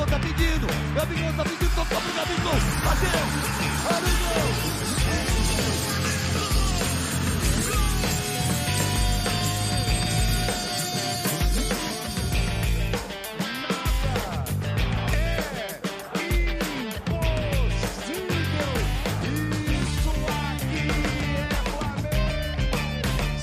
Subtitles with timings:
[0.00, 0.66] Gabigol tá pedindo.
[0.94, 2.54] Gabigol tá pedindo, tocou pro Gabigol.
[2.84, 3.10] Bateu.
[3.84, 4.89] Gabigol.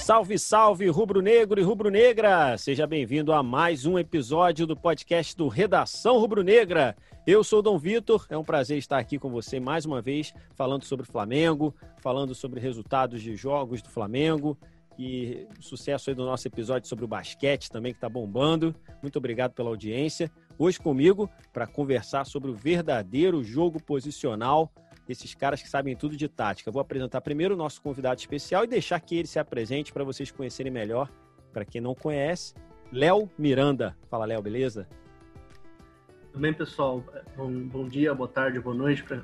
[0.07, 2.57] Salve, salve, rubro-negro e rubro-negra!
[2.57, 6.95] Seja bem-vindo a mais um episódio do podcast do Redação Rubro-Negra.
[7.27, 10.33] Eu sou o Dom Vitor, é um prazer estar aqui com você mais uma vez,
[10.55, 14.57] falando sobre Flamengo, falando sobre resultados de jogos do Flamengo
[14.97, 18.73] e sucesso aí do nosso episódio sobre o basquete também, que está bombando.
[19.01, 20.31] Muito obrigado pela audiência.
[20.57, 24.71] Hoje comigo para conversar sobre o verdadeiro jogo posicional
[25.11, 26.71] esses caras que sabem tudo de tática.
[26.71, 30.31] Vou apresentar primeiro o nosso convidado especial e deixar que ele se apresente para vocês
[30.31, 31.09] conhecerem melhor.
[31.53, 32.53] Para quem não conhece,
[32.91, 33.95] Léo Miranda.
[34.09, 34.87] Fala, Léo, beleza?
[36.31, 37.03] Tudo bem, pessoal?
[37.35, 39.21] Bom, bom dia, boa tarde, boa noite, pra,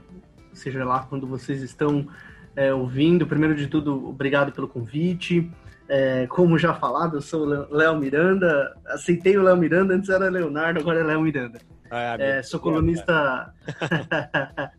[0.51, 2.07] seja lá quando vocês estão
[2.55, 3.27] é, ouvindo.
[3.27, 5.51] Primeiro de tudo, obrigado pelo convite.
[5.87, 8.75] É, como já falado, eu sou Léo Miranda.
[8.87, 11.59] Aceitei o Léo Miranda, antes era Leonardo, agora é Léo Miranda.
[11.91, 13.53] Ah, é, sou colunista.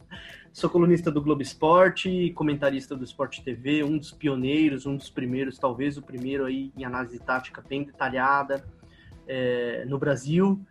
[0.54, 5.58] Sou colunista do Globo Esporte, comentarista do Esporte TV, um dos pioneiros, um dos primeiros,
[5.58, 8.64] talvez o primeiro aí em análise tática bem detalhada
[9.26, 10.64] é, no Brasil.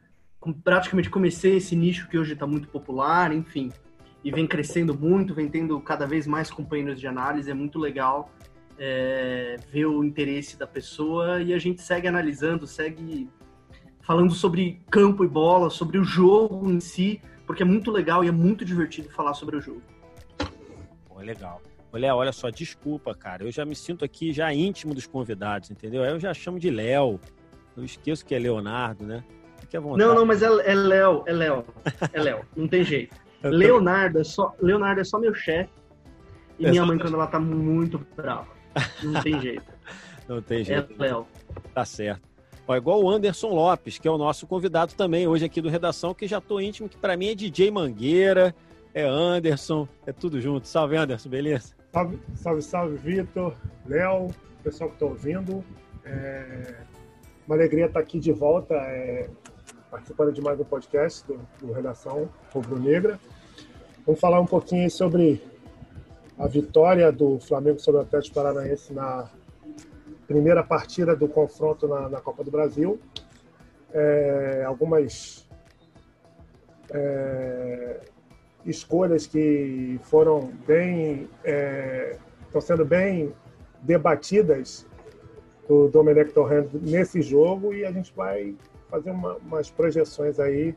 [0.64, 3.74] Praticamente comecei esse nicho que hoje está muito popular, enfim,
[4.24, 8.32] e vem crescendo muito, vem tendo cada vez mais companheiros de análise, é muito legal
[8.80, 13.30] é, ver o interesse da pessoa e a gente segue analisando, segue
[14.00, 18.28] falando sobre campo e bola, sobre o jogo em si, porque é muito legal e
[18.28, 19.82] é muito divertido falar sobre o jogo.
[21.08, 21.62] Pô, é legal.
[21.92, 23.44] Léo, olha só, desculpa, cara.
[23.44, 26.04] Eu já me sinto aqui já íntimo dos convidados, entendeu?
[26.04, 27.20] Eu já chamo de Léo.
[27.78, 29.24] Eu esqueço que é Leonardo, né?
[29.60, 30.04] Fique à vontade.
[30.04, 31.66] Não, não, mas é, é Léo, é Léo.
[32.12, 33.16] É Léo, não tem jeito.
[33.44, 35.70] Leonardo é só, Leonardo é só meu chefe.
[36.58, 38.48] E é minha mãe, quando ela tá muito brava.
[39.04, 39.64] Não tem jeito.
[40.28, 40.94] não tem jeito.
[40.94, 41.28] É Léo.
[41.74, 42.33] Tá certo.
[42.68, 46.14] Ó, igual o Anderson Lopes, que é o nosso convidado também hoje aqui do Redação,
[46.14, 48.56] que já tô íntimo, que para mim é DJ Mangueira,
[48.94, 50.68] é Anderson, é tudo junto.
[50.68, 51.74] Salve, Anderson, beleza?
[51.92, 53.54] Salve, salve, salve Vitor,
[53.86, 54.30] Léo,
[54.64, 55.64] pessoal que está ouvindo.
[56.06, 56.76] É
[57.46, 59.30] uma alegria estar aqui de volta, é,
[59.92, 63.20] participando de mais um podcast do, do Redação Rubro Negra.
[64.06, 65.44] Vamos falar um pouquinho sobre
[66.38, 69.30] a vitória do Flamengo sobre o Atlético Paranaense na
[70.28, 73.00] primeira partida do confronto na, na Copa do Brasil.
[73.94, 75.48] É, algumas
[76.92, 78.00] é,
[78.66, 83.34] escolhas que foram bem é, estão sendo bem
[83.82, 84.88] debatidas
[85.68, 88.56] do Domenech Torrent nesse jogo e a gente vai
[88.90, 90.76] fazer uma, umas projeções aí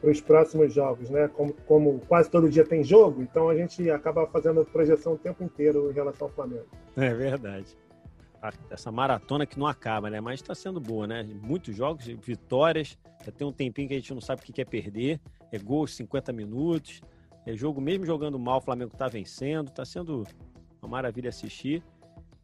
[0.00, 1.28] para os próximos jogos, né?
[1.28, 5.42] Como, como quase todo dia tem jogo, então a gente acaba fazendo projeção o tempo
[5.42, 6.66] inteiro em relação ao Flamengo.
[6.96, 7.76] É verdade
[8.70, 10.20] essa maratona que não acaba, né?
[10.20, 11.22] Mas está sendo boa, né?
[11.22, 12.98] Muitos jogos, vitórias.
[13.24, 15.20] Já tem um tempinho que a gente não sabe o que é perder.
[15.52, 17.00] É gol 50 minutos.
[17.44, 19.68] É jogo, mesmo jogando mal, o Flamengo está vencendo.
[19.68, 20.24] Está sendo
[20.82, 21.82] uma maravilha assistir.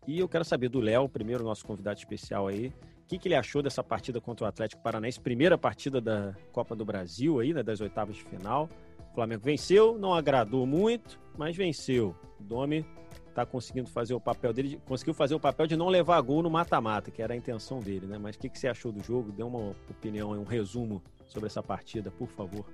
[0.07, 2.69] E eu quero saber do Léo, primeiro nosso convidado especial aí.
[2.69, 5.21] O que, que ele achou dessa partida contra o Atlético Paranaense?
[5.21, 7.63] Primeira partida da Copa do Brasil aí, né?
[7.63, 8.69] Das oitavas de final.
[9.11, 12.17] O Flamengo venceu, não agradou muito, mas venceu.
[12.41, 12.87] O Domi
[13.33, 16.51] tá conseguindo fazer o papel dele, conseguiu fazer o papel de não levar gol no
[16.51, 18.19] mata-mata, que era a intenção dele, né?
[18.19, 19.33] Mas o que, que você achou do jogo?
[19.33, 22.65] Dê uma opinião, um resumo sobre essa partida, por favor.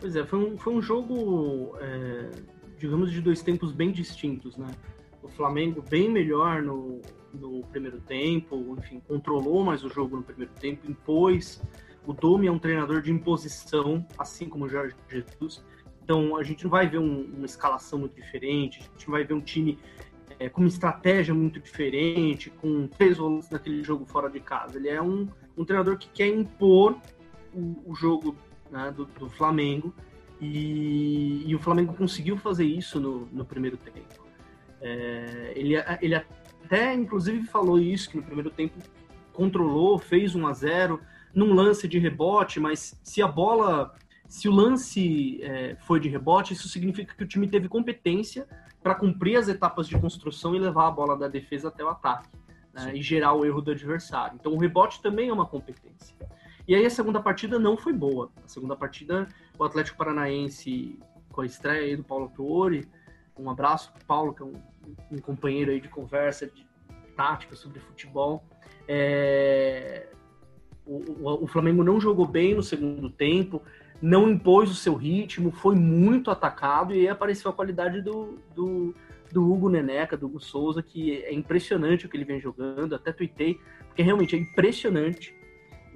[0.00, 2.30] Pois é, foi um, foi um jogo, é,
[2.78, 4.68] digamos, de dois tempos bem distintos, né?
[5.22, 7.00] O Flamengo bem melhor no,
[7.34, 11.62] no primeiro tempo, enfim, controlou mais o jogo no primeiro tempo, impôs.
[12.06, 15.62] O Domi é um treinador de imposição, assim como o Jorge Jesus
[16.10, 19.22] então a gente não vai ver um, uma escalação muito diferente, a gente não vai
[19.22, 19.78] ver um time
[20.40, 24.76] é, com uma estratégia muito diferente, com três volantes naquele jogo fora de casa.
[24.76, 26.98] Ele é um, um treinador que quer impor
[27.54, 28.34] o, o jogo
[28.72, 29.94] né, do, do, Flamengo
[30.40, 34.26] e, e, o Flamengo conseguiu fazer isso no, no primeiro tempo.
[34.80, 38.74] É, ele, ele até inclusive falou isso que no primeiro tempo
[39.32, 41.00] controlou, fez 1 a 0
[41.32, 43.94] num lance de rebote, mas se a bola
[44.30, 48.46] se o lance é, foi de rebote, isso significa que o time teve competência
[48.80, 52.28] para cumprir as etapas de construção e levar a bola da defesa até o ataque
[52.72, 54.38] né, e gerar o erro do adversário.
[54.40, 56.14] Então o rebote também é uma competência.
[56.68, 58.30] E aí a segunda partida não foi boa.
[58.44, 59.26] A segunda partida,
[59.58, 60.96] o Atlético Paranaense,
[61.32, 62.86] com a estreia aí do Paulo Tuori,
[63.36, 64.54] um abraço para o Paulo, que é um,
[65.10, 66.64] um, companheiro aí de conversa, de
[67.16, 68.44] tática sobre futebol.
[68.86, 70.06] É,
[70.86, 73.60] O, o, o, Flamengo não jogou bem no segundo tempo,
[74.00, 78.94] não impôs o seu ritmo, foi muito atacado e aí apareceu a qualidade do, do,
[79.30, 83.12] do Hugo Neneca, do Hugo Souza, que é impressionante o que ele vem jogando, até
[83.12, 85.34] tuitei, porque realmente é impressionante,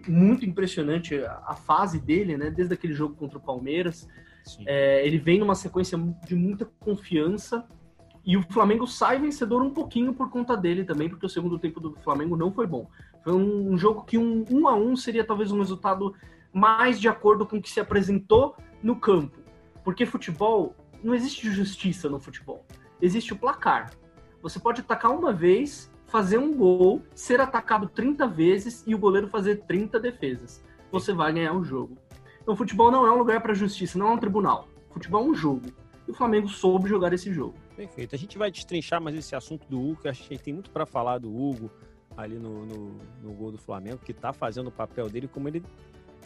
[0.07, 2.51] muito impressionante a, fase dele, né?
[2.51, 4.07] Desde aquele jogo contra o Palmeiras.
[4.67, 7.67] É, ele vem numa sequência de muita confiança
[8.27, 11.81] e o Flamengo sai vencedor um pouquinho por conta dele também, porque o segundo tempo
[11.81, 12.91] do Flamengo não foi bom.
[13.23, 16.15] Foi um, um jogo que um, um a um seria talvez um resultado
[16.55, 19.41] mais de acordo com o que se apresentou no campo.
[19.83, 22.65] Porque futebol, não existe justiça no futebol.
[23.03, 23.91] Existe o placar.
[24.41, 29.27] Você pode atacar uma vez, fazer um gol, ser atacado 30 vezes e o goleiro
[29.27, 30.63] fazer 30 defesas.
[30.93, 31.99] Você vai ganhar o jogo.
[32.41, 34.69] Então, futebol não é um lugar para justiça, não é um tribunal.
[34.91, 35.67] Futebol é um jogo.
[36.07, 37.55] E o Flamengo soube jogar esse jogo.
[37.75, 38.15] Perfeito.
[38.15, 40.87] A gente vai destrinchar mais esse assunto do Hugo, que acho que tem muito para
[40.87, 41.71] falar do Hugo
[42.17, 45.65] ali no, no, no, gol do Flamengo, que está fazendo o papel dele como ele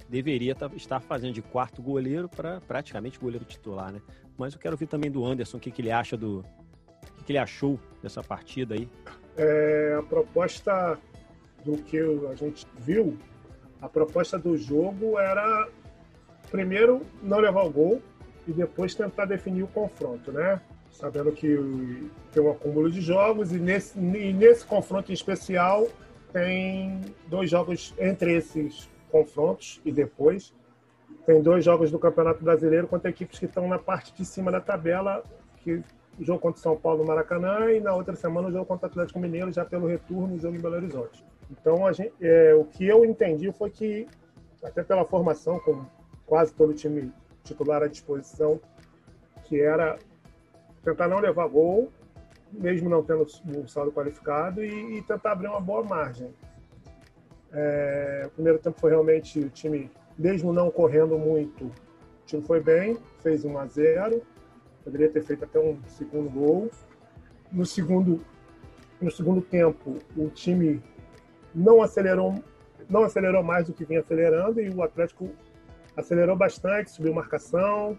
[0.08, 4.00] deveria tá, estar fazendo de quarto goleiro para praticamente goleiro titular, né?
[4.36, 6.40] Mas eu quero ouvir também do Anderson o que, que ele acha do.
[6.40, 8.88] O que, que ele achou dessa partida aí.
[9.36, 10.98] É, a proposta
[11.64, 13.18] do que a gente viu,
[13.80, 15.68] a proposta do jogo era
[16.50, 18.02] primeiro não levar o gol
[18.46, 20.60] e depois tentar definir o confronto, né?
[20.90, 25.86] Sabendo que tem um acúmulo de jogos e nesse, e nesse confronto em especial
[26.32, 30.54] tem dois jogos entre esses confrontos e depois
[31.26, 34.60] tem dois jogos do Campeonato Brasileiro contra equipes que estão na parte de cima da
[34.60, 35.22] tabela,
[35.58, 35.82] que
[36.18, 38.86] o jogo contra o São Paulo no Maracanã e na outra semana o jogo contra
[38.86, 41.24] o Atlético Mineiro já pelo retorno o jogo em Belo Horizonte.
[41.50, 44.06] Então gente, é, o que eu entendi foi que
[44.62, 45.84] até pela formação com
[46.26, 47.12] quase todo o time
[47.44, 48.60] titular à disposição,
[49.44, 49.98] que era
[50.82, 51.90] tentar não levar gol,
[52.52, 56.32] mesmo não tendo o saldo qualificado, e, e tentar abrir uma boa margem.
[57.52, 61.72] É, o primeiro tempo foi realmente o time, mesmo não correndo muito, o
[62.26, 64.22] time foi bem, fez 1 a 0
[64.84, 66.70] poderia ter feito até um segundo gol.
[67.52, 68.24] No segundo,
[69.00, 70.82] no segundo tempo, o time
[71.54, 72.42] não acelerou,
[72.88, 75.28] não acelerou mais do que vinha acelerando e o Atlético
[75.94, 77.98] acelerou bastante, subiu marcação,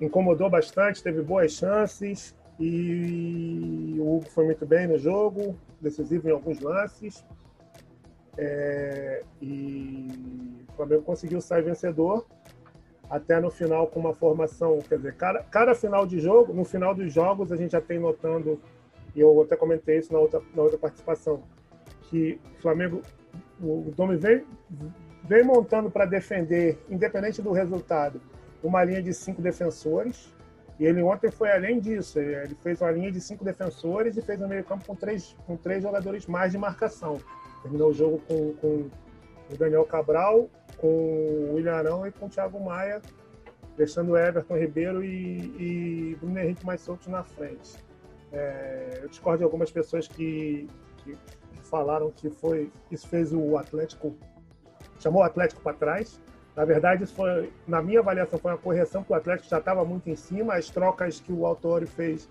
[0.00, 6.32] incomodou bastante, teve boas chances e o Hugo foi muito bem no jogo, decisivo em
[6.32, 7.24] alguns lances.
[8.42, 10.08] É, e
[10.66, 12.24] o Flamengo conseguiu sair vencedor
[13.10, 16.94] até no final com uma formação, quer dizer, cada, cada final de jogo, no final
[16.94, 18.58] dos jogos a gente já tem notando,
[19.14, 21.42] e eu até comentei isso na outra, na outra participação,
[22.04, 23.02] que o Flamengo,
[23.60, 24.42] o Domi vem,
[25.24, 28.22] vem montando para defender, independente do resultado,
[28.62, 30.32] uma linha de cinco defensores.
[30.78, 32.18] E ele ontem foi além disso.
[32.18, 35.82] Ele fez uma linha de cinco defensores e fez um meio-campo com três, com três
[35.82, 37.18] jogadores mais de marcação.
[37.62, 38.90] Terminou o jogo com, com
[39.52, 43.02] o Daniel Cabral, com o William Arão e com o Thiago Maia,
[43.76, 47.76] deixando o Everton Ribeiro e, e Bruno Henrique mais soltos na frente.
[48.32, 50.68] É, eu discordo de algumas pessoas que,
[50.98, 51.16] que
[51.62, 54.16] falaram que foi isso fez o Atlético
[55.00, 56.20] chamou o Atlético para trás.
[56.54, 59.84] Na verdade, isso foi, na minha avaliação, foi uma correção, porque o Atlético já estava
[59.84, 60.54] muito em cima.
[60.54, 62.28] As trocas que o Autori fez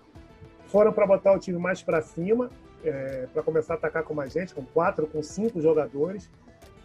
[0.66, 2.48] foram para botar o time mais para cima,
[2.84, 6.30] é, para começar a atacar com mais gente, com quatro, com cinco jogadores.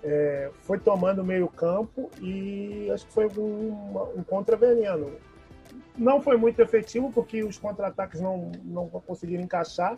[0.04, 5.12] É, foi tomando meio campo e acho que foi um, um contra-veneno.
[5.98, 9.98] Não foi muito efetivo, porque os contra-ataques não, não conseguiram encaixar.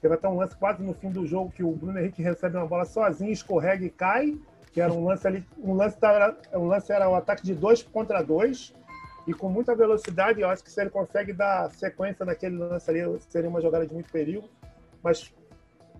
[0.00, 2.66] Teve até um lance quase no fim do jogo que o Bruno Henrique recebe uma
[2.66, 4.38] bola sozinho, escorrega e cai
[4.72, 7.82] que era um lance ali, um lance, era, um lance era um ataque de dois
[7.82, 8.74] contra dois
[9.26, 10.40] e com muita velocidade.
[10.40, 13.92] Eu acho que se ele consegue dar sequência naquele lance ali, seria uma jogada de
[13.92, 14.48] muito perigo,
[15.02, 15.32] mas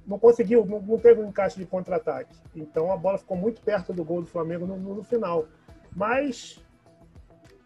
[0.06, 2.37] não conseguiu, não, teve um encaixe de contra-ataque.
[2.54, 5.47] Então a bola ficou muito perto do gol do Flamengo no, no, no final.
[5.94, 6.62] Mas,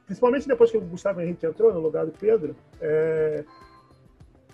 [0.04, 3.44] principalmente depois que o Gustavo Henrique entrou no lugar do Pedro, é,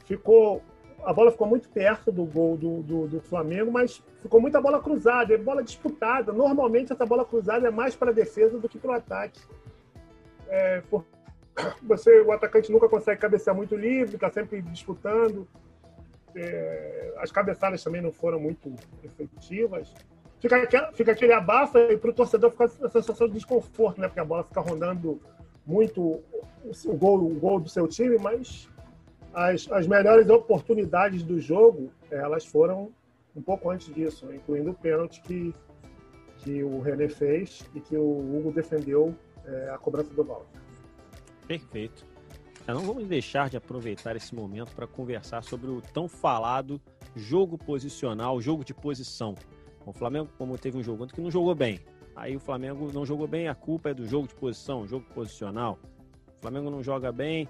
[0.04, 0.62] ficou
[1.04, 4.80] a bola ficou muito perto do gol do, do, do, Flamengo, mas ficou muita bola
[4.80, 6.32] cruzada, bola disputada.
[6.32, 9.40] Normalmente essa bola cruzada é mais para a defesa do que para o ataque.
[10.48, 10.82] É,
[11.82, 15.46] você, o atacante nunca consegue cabecear muito livre, está sempre disputando.
[16.34, 19.92] É, as cabeçadas também não foram muito efetivas.
[20.40, 24.08] Fica, fica aquele abafa e para o torcedor fica a sensação de desconforto, né?
[24.08, 25.20] Porque a bola fica rondando
[25.64, 26.20] muito
[26.84, 28.68] o gol, o gol do seu time, mas
[29.32, 32.92] as, as melhores oportunidades do jogo, elas foram
[33.34, 35.54] um pouco antes disso, incluindo o pênalti que,
[36.38, 39.14] que o René fez e que o Hugo defendeu
[39.46, 40.46] é, a cobrança do balde.
[41.46, 42.11] Perfeito.
[42.66, 46.80] Não vamos deixar de aproveitar esse momento para conversar sobre o tão falado
[47.14, 49.34] jogo posicional, jogo de posição.
[49.84, 51.80] O Flamengo, como teve um jogo que não jogou bem,
[52.14, 55.78] aí o Flamengo não jogou bem, a culpa é do jogo de posição, jogo posicional.
[56.38, 57.48] O Flamengo não joga bem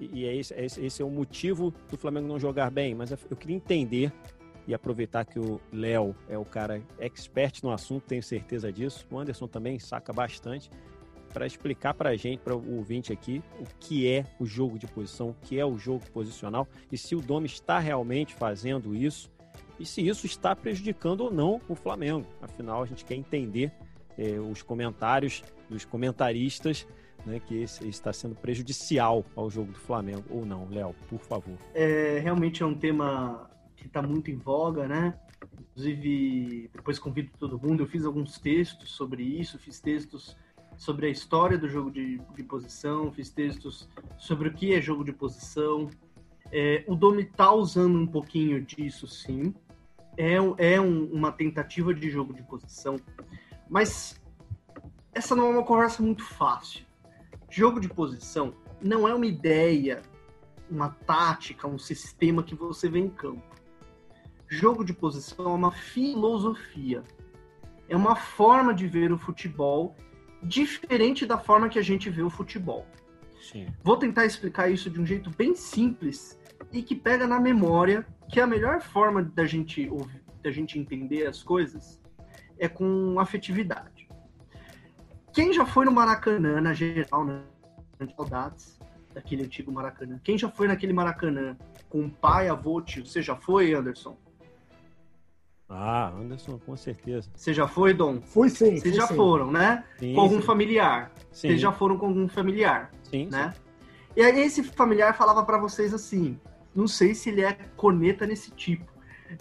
[0.00, 2.94] e é esse, é esse, esse é o motivo do Flamengo não jogar bem.
[2.94, 4.10] Mas eu queria entender
[4.66, 9.06] e aproveitar que o Léo é o cara expert no assunto, tenho certeza disso.
[9.10, 10.70] O Anderson também saca bastante
[11.36, 14.86] para explicar para a gente, para o ouvinte aqui, o que é o jogo de
[14.86, 19.30] posição, o que é o jogo posicional e se o Domi está realmente fazendo isso
[19.78, 22.26] e se isso está prejudicando ou não o Flamengo.
[22.40, 23.70] Afinal, a gente quer entender
[24.16, 26.88] eh, os comentários dos comentaristas
[27.26, 30.66] né, que esse está sendo prejudicial ao jogo do Flamengo ou não.
[30.70, 31.58] Léo, por favor.
[31.74, 35.12] É, realmente é um tema que está muito em voga, né?
[35.60, 40.34] Inclusive, depois convido todo mundo, eu fiz alguns textos sobre isso, fiz textos
[40.76, 45.04] sobre a história do jogo de, de posição, fiz textos sobre o que é jogo
[45.04, 45.88] de posição.
[46.52, 49.54] É, o Domi está usando um pouquinho disso, sim.
[50.16, 52.96] É, é um, uma tentativa de jogo de posição,
[53.68, 54.20] mas
[55.12, 56.84] essa não é uma conversa muito fácil.
[57.50, 60.02] Jogo de posição não é uma ideia,
[60.70, 63.56] uma tática, um sistema que você vê em campo
[64.48, 67.02] jogo de posição é uma filosofia.
[67.88, 69.94] É uma forma de ver o futebol
[70.42, 72.86] diferente da forma que a gente vê o futebol.
[73.40, 73.66] Sim.
[73.82, 76.38] Vou tentar explicar isso de um jeito bem simples
[76.72, 81.26] e que pega na memória que a melhor forma da gente ouvir, da gente entender
[81.26, 82.00] as coisas
[82.58, 84.08] é com afetividade.
[85.32, 87.42] Quem já foi no Maracanã, na geral, né?
[88.16, 88.78] Saudades
[89.12, 90.18] daquele antigo Maracanã.
[90.22, 91.56] Quem já foi naquele Maracanã
[91.88, 93.06] com pai, avô, tio?
[93.06, 94.16] Você já foi, Anderson?
[95.68, 97.30] Ah, Anderson, com certeza.
[97.34, 98.20] Você já foi, Dom?
[98.20, 98.76] Fui sim.
[98.76, 99.14] Vocês já sim.
[99.14, 99.84] foram, né?
[99.98, 100.42] Sim, com algum sim.
[100.42, 101.12] familiar.
[101.30, 101.48] Sim.
[101.48, 102.90] Vocês já foram com algum familiar.
[103.04, 103.28] Sim.
[103.30, 103.54] Né?
[104.16, 106.38] E aí esse familiar falava para vocês assim:
[106.74, 108.84] não sei se ele é corneta nesse tipo.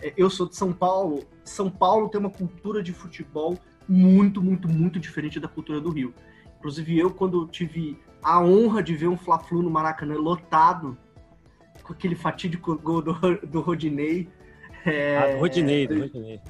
[0.02, 1.24] É, eu sou de São Paulo.
[1.44, 6.14] São Paulo tem uma cultura de futebol muito, muito, muito diferente da cultura do Rio.
[6.58, 10.98] Inclusive, eu, quando tive a honra de ver um Fla-Flu no Maracanã lotado,
[11.84, 13.14] com aquele fatídico gol do,
[13.46, 14.28] do Rodinei,
[14.86, 15.18] é...
[15.18, 16.42] Ah, do Rodinei, do Rodinei.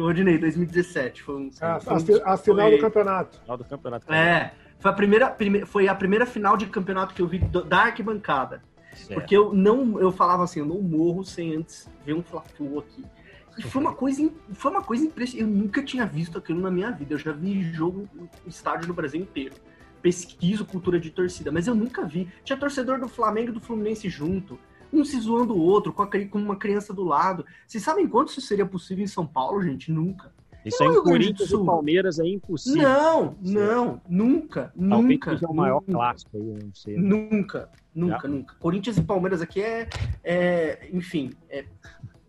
[0.00, 1.22] Do Rodinei, 2017.
[1.22, 2.76] Foi, um, ah, foi a, a, final foi...
[2.76, 3.38] do campeonato.
[3.40, 4.12] Final do campeonato.
[4.12, 5.66] É, foi a, primeira, prime...
[5.66, 8.62] foi a primeira final de campeonato que eu vi do, da arquibancada.
[8.94, 9.12] Certo.
[9.12, 13.04] Porque eu não, eu falava assim, eu não morro sem antes ver um Fla-Flu aqui.
[13.58, 15.42] E foi uma coisa, foi uma coisa impressionante.
[15.42, 17.12] Eu nunca tinha visto aquilo na minha vida.
[17.12, 19.54] Eu já vi jogo no estádio no Brasil inteiro.
[20.00, 22.26] Pesquiso cultura de torcida, mas eu nunca vi.
[22.42, 24.58] Tinha torcedor do Flamengo e do Fluminense junto
[24.92, 27.44] um se zoando o outro, com, a, com uma criança do lado.
[27.66, 29.90] Vocês sabem quanto isso seria possível em São Paulo, gente?
[29.90, 30.32] Nunca.
[30.64, 32.82] Isso aí em Corinthians e Palmeiras é impossível.
[32.82, 35.30] Não, não, nunca, Talvez nunca.
[35.30, 36.96] Seja o maior nunca, clássico aí, não sei.
[36.96, 37.02] Né?
[37.02, 38.28] Nunca, nunca, Já?
[38.28, 38.54] nunca.
[38.56, 39.88] Corinthians e Palmeiras aqui é,
[40.22, 41.64] é enfim, é,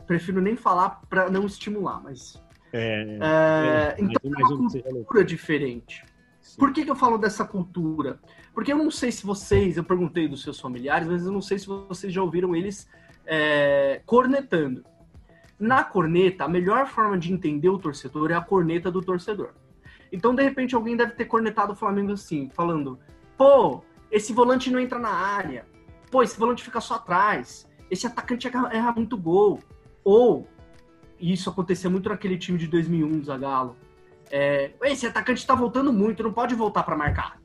[0.07, 2.41] prefiro nem falar para não estimular, mas.
[2.71, 6.05] É, é, é então é uma cultura diferente.
[6.39, 6.57] Sim.
[6.57, 8.19] Por que, que eu falo dessa cultura?
[8.53, 11.57] Porque eu não sei se vocês, eu perguntei dos seus familiares, mas eu não sei
[11.57, 12.87] se vocês já ouviram eles
[13.25, 14.83] é, cornetando.
[15.57, 19.53] Na corneta, a melhor forma de entender o torcedor é a corneta do torcedor.
[20.11, 22.99] Então, de repente, alguém deve ter cornetado o Flamengo assim, falando:
[23.37, 25.65] pô, esse volante não entra na área,
[26.09, 29.59] pô, esse volante fica só atrás, esse atacante erra muito gol.
[30.03, 30.47] Ou,
[31.19, 33.77] e isso acontecia muito naquele time de 2001, Zagallo,
[34.31, 37.40] é, esse atacante tá voltando muito, não pode voltar para marcar.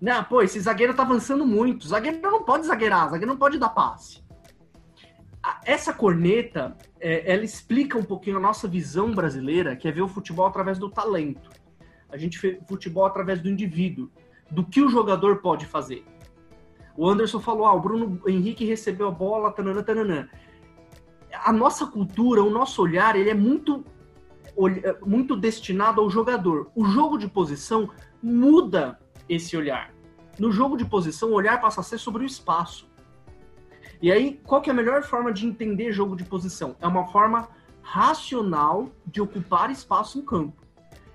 [0.00, 1.88] Não, pô, esse zagueiro tá avançando muito.
[1.88, 4.24] Zagueiro não pode zagueirar, zagueiro não pode dar passe.
[5.64, 10.08] Essa corneta, é, ela explica um pouquinho a nossa visão brasileira, que é ver o
[10.08, 11.50] futebol através do talento.
[12.08, 14.10] A gente vê futebol através do indivíduo,
[14.50, 16.04] do que o jogador pode fazer.
[16.96, 20.28] O Anderson falou, ah, o Bruno Henrique recebeu a bola, tananã, tananã.
[21.44, 23.84] A nossa cultura, o nosso olhar, ele é muito,
[25.04, 26.70] muito destinado ao jogador.
[26.74, 27.90] O jogo de posição
[28.22, 28.98] muda
[29.28, 29.92] esse olhar.
[30.38, 32.88] No jogo de posição, o olhar passa a ser sobre o espaço.
[34.00, 36.76] E aí, qual que é a melhor forma de entender jogo de posição?
[36.80, 37.48] É uma forma
[37.82, 40.62] racional de ocupar espaço em campo.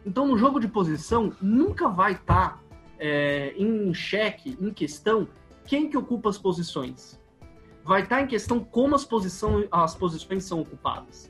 [0.05, 2.59] Então, no jogo de posição, nunca vai estar tá,
[2.97, 5.27] é, em xeque, em questão,
[5.65, 7.19] quem que ocupa as posições.
[7.83, 11.29] Vai estar tá em questão como as, posição, as posições são ocupadas.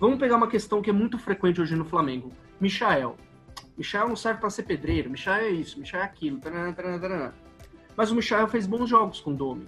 [0.00, 2.32] Vamos pegar uma questão que é muito frequente hoje no Flamengo.
[2.60, 3.16] Michael.
[3.76, 6.38] Michel não serve para ser pedreiro, Michel é isso, Michel é aquilo.
[6.38, 7.32] Taranã, taranã.
[7.96, 9.66] Mas o Michel fez bons jogos com o Domi.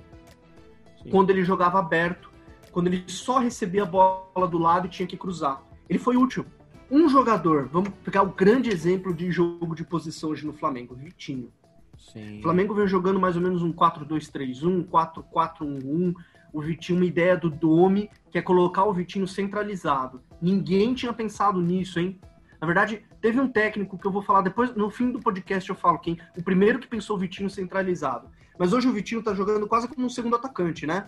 [1.03, 1.11] Sim.
[1.11, 2.31] Quando ele jogava aberto,
[2.73, 5.63] quando ele só recebia a bola do lado e tinha que cruzar.
[5.89, 6.45] Ele foi útil.
[6.91, 11.51] Um jogador, vamos pegar o grande exemplo de jogo de posição hoje no Flamengo, Vitinho.
[11.99, 12.39] Sim.
[12.39, 16.15] O Flamengo vem jogando mais ou menos um 4-2-3-1, 4-4-1-1.
[16.53, 20.23] o Vitinho, uma ideia do Dome, que é colocar o Vitinho centralizado.
[20.41, 22.21] Ninguém tinha pensado nisso, hein?
[22.61, 25.77] Na verdade, teve um técnico que eu vou falar depois, no fim do podcast eu
[25.77, 28.29] falo quem, o primeiro que pensou o Vitinho centralizado.
[28.59, 31.07] Mas hoje o Vitinho tá jogando quase como um segundo atacante, né?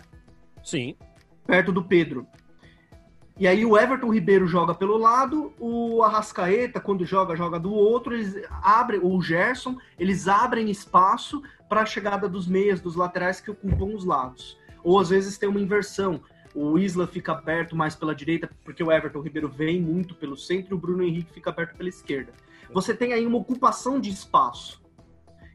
[0.63, 0.95] Sim.
[1.45, 2.27] Perto do Pedro.
[3.39, 8.13] E aí o Everton Ribeiro joga pelo lado, o Arrascaeta, quando joga, joga do outro,
[8.13, 13.49] eles abrem, o Gerson, eles abrem espaço para a chegada dos meias, dos laterais que
[13.49, 14.57] ocupam os lados.
[14.83, 16.21] Ou às vezes tem uma inversão.
[16.53, 20.73] O Isla fica aberto mais pela direita, porque o Everton Ribeiro vem muito pelo centro
[20.73, 22.33] e o Bruno Henrique fica aberto pela esquerda.
[22.71, 24.81] Você tem aí uma ocupação de espaço.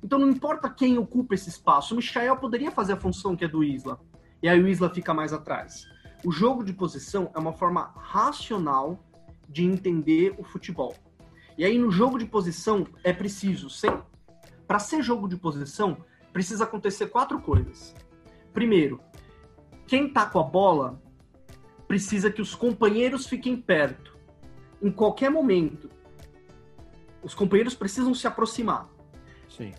[0.03, 3.49] Então não importa quem ocupa esse espaço, o Michael poderia fazer a função que é
[3.49, 4.01] do Isla.
[4.43, 5.87] E aí o Isla fica mais atrás.
[6.25, 9.03] O jogo de posição é uma forma racional
[9.49, 10.95] de entender o futebol.
[11.57, 13.69] E aí no jogo de posição é preciso,
[14.67, 15.99] para ser jogo de posição,
[16.33, 17.95] precisa acontecer quatro coisas.
[18.53, 19.01] Primeiro,
[19.87, 21.01] quem tá com a bola
[21.87, 24.17] precisa que os companheiros fiquem perto.
[24.83, 25.91] Em qualquer momento,
[27.23, 28.89] os companheiros precisam se aproximar.
[29.49, 29.73] Sim.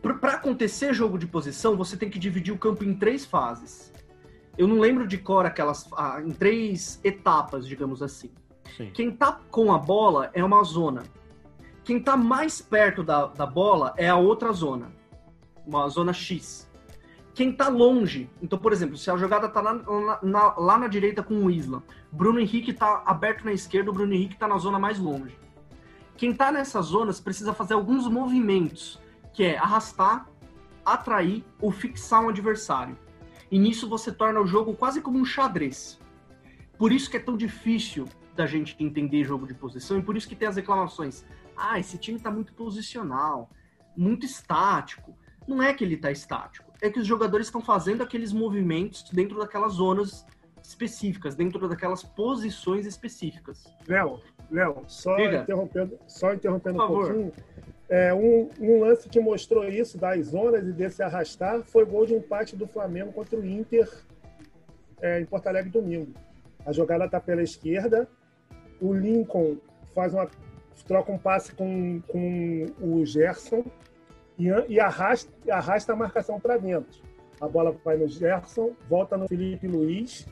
[0.00, 3.92] Para acontecer jogo de posição, você tem que dividir o campo em três fases
[4.58, 5.88] eu não lembro de cor aquelas.
[5.96, 8.32] Ah, em três etapas, digamos assim.
[8.76, 8.90] Sim.
[8.90, 11.04] Quem tá com a bola é uma zona.
[11.84, 14.92] Quem tá mais perto da, da bola é a outra zona.
[15.64, 16.67] Uma zona X.
[17.38, 21.22] Quem tá longe, então, por exemplo, se a jogada tá na, na, lá na direita
[21.22, 24.76] com o Isla, Bruno Henrique tá aberto na esquerda, o Bruno Henrique tá na zona
[24.76, 25.38] mais longe.
[26.16, 29.00] Quem tá nessas zonas precisa fazer alguns movimentos,
[29.32, 30.28] que é arrastar,
[30.84, 32.98] atrair ou fixar um adversário.
[33.52, 36.00] E nisso você torna o jogo quase como um xadrez.
[36.76, 40.28] Por isso que é tão difícil da gente entender jogo de posição e por isso
[40.28, 41.24] que tem as reclamações.
[41.56, 43.48] Ah, esse time está muito posicional,
[43.96, 45.16] muito estático.
[45.46, 49.38] Não é que ele está estático, é que os jogadores estão fazendo aqueles movimentos dentro
[49.38, 50.24] daquelas zonas
[50.62, 53.64] específicas, dentro daquelas posições específicas.
[53.86, 54.20] Léo,
[54.50, 57.32] Léo, só interrompendo, só interrompendo um pouquinho.
[57.88, 62.04] É, um, um, lance que mostrou isso das zonas e desse arrastar foi o gol
[62.04, 63.88] de empate do Flamengo contra o Inter
[65.00, 66.12] é, em Porto Alegre domingo.
[66.66, 68.06] A jogada está pela esquerda,
[68.78, 69.56] o Lincoln
[69.94, 70.28] faz uma
[70.86, 73.64] troca um passe com, com o Gerson
[74.38, 77.02] e, e arrasta, arrasta a marcação para dentro.
[77.40, 80.26] A bola vai no Gerson, volta no Felipe Luiz,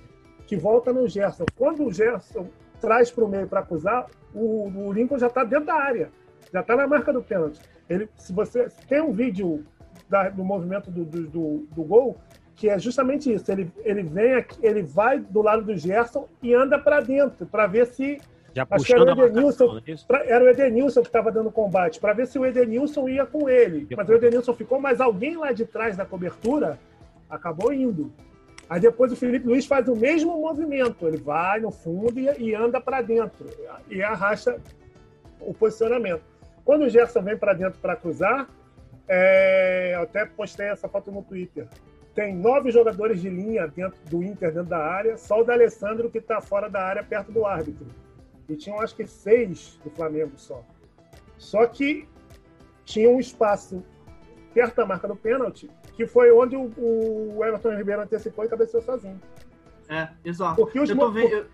[0.46, 1.44] que volta no Gerson.
[1.56, 2.48] Quando o Gerson
[2.80, 6.10] traz para o meio para acusar, o, o Lincoln já está dentro da área
[6.52, 7.60] já está na marca do pênalti.
[7.88, 9.64] Ele, se você tem um vídeo
[10.08, 12.18] da, do movimento do, do, do, do, gol
[12.54, 13.50] que é justamente isso.
[13.50, 17.66] Ele, ele vem aqui, ele vai do lado do Gerson e anda para dentro para
[17.66, 18.18] ver se
[18.56, 22.00] já acho que era o Edenilson, é pra, era o Edenilson que estava dando combate,
[22.00, 23.86] para ver se o Edenilson ia com ele.
[23.94, 26.78] Mas o Edenilson ficou, mas alguém lá de trás da cobertura
[27.28, 28.10] acabou indo.
[28.66, 32.54] Aí depois o Felipe Luiz faz o mesmo movimento, ele vai no fundo e, e
[32.54, 33.46] anda para dentro
[33.90, 34.58] e arrasta
[35.38, 36.22] o posicionamento.
[36.64, 38.48] Quando o Gerson vem para dentro para cruzar,
[39.06, 41.68] é, eu até postei essa foto no Twitter.
[42.14, 46.08] Tem nove jogadores de linha dentro do Inter, dentro da área, só o da Alessandro
[46.08, 47.86] que está fora da área, perto do árbitro.
[48.48, 50.62] E tinham acho que seis do Flamengo só.
[51.38, 52.08] Só que
[52.84, 53.82] tinha um espaço
[54.54, 58.82] perto da marca do pênalti, que foi onde o, o Everton Ribeiro antecipou e cabeceou
[58.82, 59.20] sozinho.
[59.88, 60.56] É, exato.
[60.56, 61.46] Porque os eu, tô vendo, eu,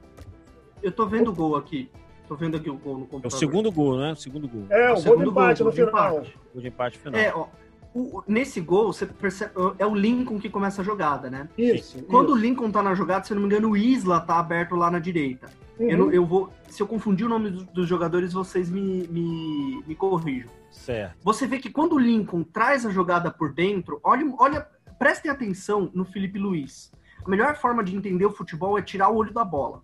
[0.82, 1.90] eu tô vendo o gol aqui.
[2.28, 3.32] Tô vendo aqui o gol no computador.
[3.32, 4.12] É o segundo gol, né?
[4.12, 4.66] O segundo gol.
[4.70, 6.12] É, o, o gol de empate gol, no final.
[6.12, 6.38] Empate.
[6.52, 7.20] Gol de empate final.
[7.20, 7.48] É, ó,
[7.94, 11.48] o, nesse gol, você percebe, é o Lincoln que começa a jogada, né?
[11.58, 12.02] Isso.
[12.04, 12.36] Quando isso.
[12.36, 14.90] o Lincoln tá na jogada, se eu não me engano, o Isla tá aberto lá
[14.90, 15.50] na direita.
[15.78, 15.88] Uhum.
[15.88, 19.94] Eu, eu, vou, se eu confundir o nome dos, dos jogadores, vocês me, me, me
[19.94, 20.50] corrijam.
[20.70, 21.16] Certo.
[21.22, 24.66] Você vê que quando o Lincoln traz a jogada por dentro, olha, olha,
[24.98, 26.92] prestem atenção no Felipe Luiz.
[27.24, 29.82] A melhor forma de entender o futebol é tirar o olho da bola.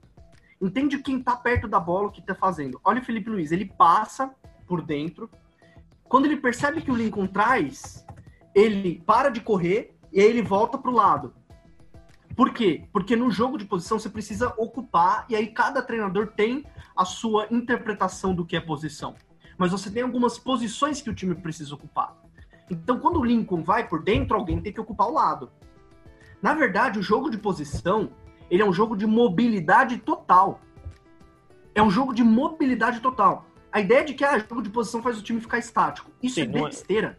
[0.61, 2.81] Entende quem tá perto da bola, o que tá fazendo.
[2.83, 4.35] Olha o Felipe Luiz, ele passa
[4.67, 5.31] por dentro.
[6.05, 8.05] Quando ele percebe que o Lincoln traz,
[8.55, 11.35] ele para de correr e aí ele volta pro lado.
[12.39, 12.85] Por quê?
[12.93, 16.65] Porque no jogo de posição você precisa ocupar e aí cada treinador tem
[16.97, 19.17] a sua interpretação do que é posição.
[19.59, 22.17] Mas você tem algumas posições que o time precisa ocupar.
[22.71, 25.51] Então, quando o Lincoln vai por dentro, alguém tem que ocupar o lado.
[26.41, 28.13] Na verdade, o jogo de posição
[28.49, 30.61] ele é um jogo de mobilidade total.
[31.75, 33.47] É um jogo de mobilidade total.
[33.73, 36.09] A ideia de que ah, jogo de posição faz o time ficar estático.
[36.23, 37.19] Isso Sim, é, é besteira.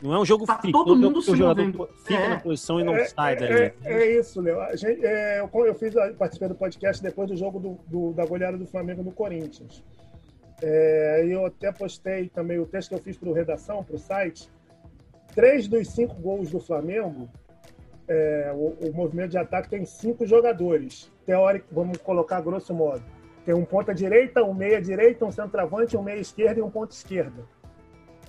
[0.00, 0.72] Não é um jogo tá fixo.
[0.72, 1.88] Todo mundo se movendo.
[2.04, 2.28] Fica é.
[2.28, 3.52] na posição e não é, sai dali.
[3.52, 4.60] É, é, isso, Léo.
[4.60, 8.66] É, eu, eu fiz, participei do podcast depois do jogo do, do, da goleada do
[8.66, 9.84] Flamengo no Corinthians.
[10.62, 13.98] É, eu até postei também o texto que eu fiz para o Redação, para o
[13.98, 14.50] site.
[15.34, 17.28] Três dos cinco gols do Flamengo
[18.10, 21.10] é, o, o, movimento de ataque tem cinco jogadores.
[21.24, 23.02] Teórico, vamos colocar grosso modo.
[23.44, 26.92] Tem um ponta direita, um meia direita, um centroavante, um meia esquerda e um ponta
[26.92, 27.44] esquerda.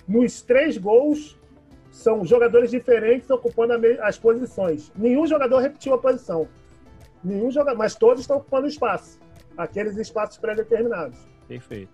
[0.06, 1.36] Nos três gols,
[1.92, 4.90] são jogadores diferentes ocupando as posições.
[4.96, 6.48] Nenhum jogador repetiu a posição.
[7.22, 9.20] Nenhum jogador, mas todos estão ocupando espaço.
[9.56, 11.18] Aqueles espaços pré-determinados.
[11.46, 11.92] Perfeito.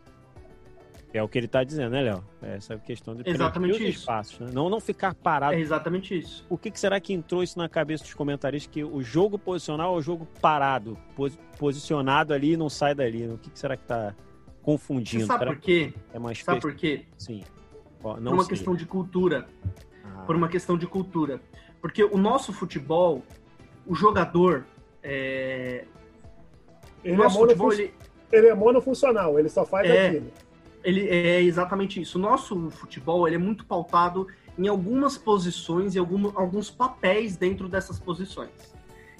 [1.12, 2.22] É o que ele está dizendo, né, Léo?
[2.42, 4.00] É essa questão de exatamente isso.
[4.00, 4.50] espaços, né?
[4.52, 5.54] não, não ficar parado.
[5.54, 6.46] É exatamente isso.
[6.48, 9.94] O que, que, será que entrou isso na cabeça dos comentaristas que o jogo posicional
[9.94, 13.26] é o jogo parado, pos, posicionado ali e não sai dali?
[13.26, 14.14] O que, que será que está
[14.62, 15.22] confundindo?
[15.22, 15.94] Você sabe será por quê?
[16.12, 17.04] É mais sabe por quê?
[17.16, 17.42] Sim.
[18.04, 18.50] Ó, por uma sei.
[18.50, 19.48] questão de cultura.
[20.26, 21.40] Por uma questão de cultura.
[21.80, 23.22] Porque o nosso futebol,
[23.86, 24.64] o jogador,
[25.02, 25.84] é...
[27.04, 27.94] Ele, o nosso é futebol, ele...
[28.32, 30.08] ele é monofuncional, ele só faz é...
[30.08, 30.32] aquilo
[30.88, 32.18] ele é exatamente isso.
[32.18, 34.26] O nosso futebol ele é muito pautado
[34.56, 38.50] em algumas posições e algum, alguns papéis dentro dessas posições.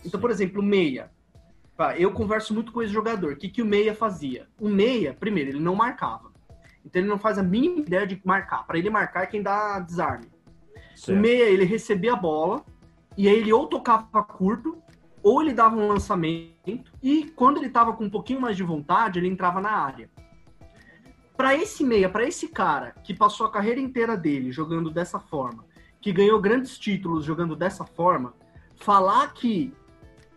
[0.05, 1.11] Então, por exemplo, meia.
[1.97, 3.35] Eu converso muito com esse jogador.
[3.35, 4.49] O que, que o meia fazia?
[4.59, 6.33] O meia, primeiro, ele não marcava.
[6.85, 8.67] Então ele não faz a mínima ideia de marcar.
[8.67, 10.27] Para ele marcar é quem dá desarme.
[10.99, 11.17] Certo.
[11.17, 12.65] O meia, ele recebia a bola
[13.17, 14.77] e aí ele ou tocava curto
[15.23, 19.19] ou ele dava um lançamento e quando ele estava com um pouquinho mais de vontade,
[19.19, 20.11] ele entrava na área
[21.37, 25.65] para esse meia, para esse cara que passou a carreira inteira dele jogando dessa forma,
[26.01, 28.35] que ganhou grandes títulos jogando dessa forma,
[28.75, 29.73] falar que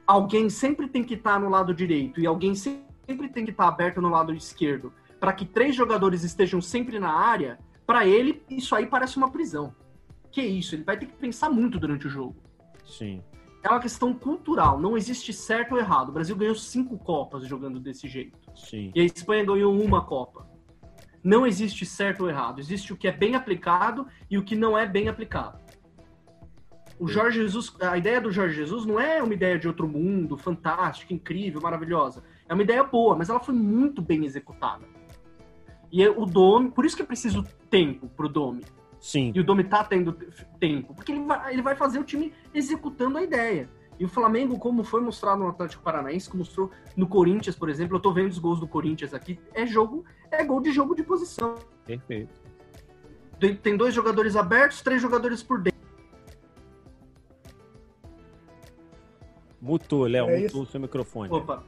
[0.05, 3.63] alguém sempre tem que estar tá no lado direito e alguém sempre tem que estar
[3.63, 8.43] tá aberto no lado esquerdo, para que três jogadores estejam sempre na área, para ele
[8.47, 9.73] isso aí parece uma prisão.
[10.31, 10.75] Que isso?
[10.75, 12.35] Ele vai ter que pensar muito durante o jogo.
[12.85, 13.21] Sim.
[13.63, 16.09] É uma questão cultural, não existe certo ou errado.
[16.09, 18.39] O Brasil ganhou cinco Copas jogando desse jeito.
[18.55, 18.91] Sim.
[18.95, 20.51] E a Espanha ganhou uma Copa
[21.23, 22.59] não existe certo ou errado.
[22.59, 25.59] Existe o que é bem aplicado e o que não é bem aplicado.
[26.99, 30.37] O Jorge Jesus, a ideia do Jorge Jesus não é uma ideia de outro mundo,
[30.37, 32.23] fantástica, incrível, maravilhosa.
[32.47, 34.85] É uma ideia boa, mas ela foi muito bem executada.
[35.91, 38.63] E é o Domi, por isso que é preciso tempo pro Domi.
[39.01, 39.31] Sim.
[39.35, 40.13] E o Domi tá tendo
[40.59, 43.67] tempo, porque ele vai, ele vai fazer o time executando a ideia.
[43.99, 47.97] E o Flamengo, como foi mostrado no Atlético Paranaense, como mostrou no Corinthians, por exemplo,
[47.97, 51.03] eu tô vendo os gols do Corinthians aqui, é jogo, é gol de jogo de
[51.03, 51.55] posição.
[51.85, 52.39] Perfeito.
[53.63, 55.81] Tem dois jogadores abertos, três jogadores por dentro.
[59.59, 61.33] Mutou, Léo, é mutou o seu microfone.
[61.33, 61.63] Opa.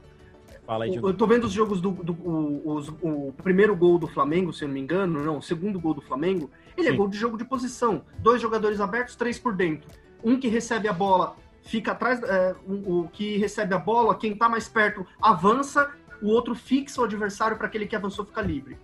[0.66, 1.90] Fala aí de Eu tô vendo os jogos do.
[1.90, 5.42] do o, o, o, primeiro gol do Flamengo, se eu não me engano, não, o
[5.42, 6.94] segundo gol do Flamengo, ele é Sim.
[6.94, 8.02] é gol de jogo de posição.
[8.18, 9.88] Dois jogadores abertos, três por dentro.
[10.22, 14.32] Um que recebe a bola fica atrás, é, o, o, que recebe a bola, quem
[14.32, 15.90] está mais perto avança,
[16.22, 18.76] o outro fixa o adversário para aquele que avançou ficar livre.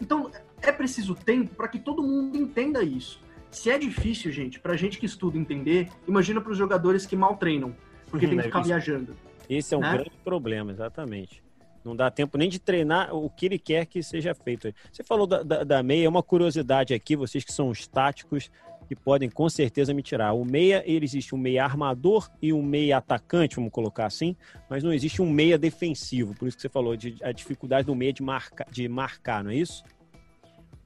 [0.00, 3.20] Então é preciso tempo para que todo mundo entenda isso.
[3.50, 7.36] Se é difícil, gente, para gente que estuda entender, imagina para os jogadores que mal
[7.36, 7.76] treinam,
[8.10, 9.14] porque tem que ficar viajando.
[9.56, 9.92] Esse é um né?
[9.92, 11.42] grande problema, exatamente.
[11.84, 14.72] Não dá tempo nem de treinar o que ele quer que seja feito.
[14.90, 18.50] Você falou da, da, da meia, é uma curiosidade aqui, vocês que são estáticos,
[18.86, 20.32] que podem com certeza me tirar.
[20.32, 24.36] O meia, ele existe um meia armador e um meia atacante, vamos colocar assim,
[24.70, 26.34] mas não existe um meia defensivo.
[26.34, 29.50] Por isso que você falou de a dificuldade do meia de, marca, de marcar, não
[29.50, 29.82] é isso?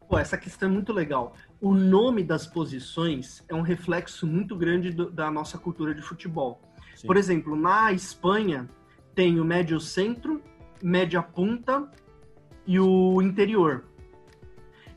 [0.09, 1.35] Pô, essa questão é muito legal.
[1.61, 6.61] O nome das posições é um reflexo muito grande do, da nossa cultura de futebol.
[6.97, 7.07] Sim.
[7.07, 8.69] Por exemplo, na Espanha
[9.15, 10.43] tem o médio centro,
[10.83, 11.89] média punta
[12.67, 13.85] e o interior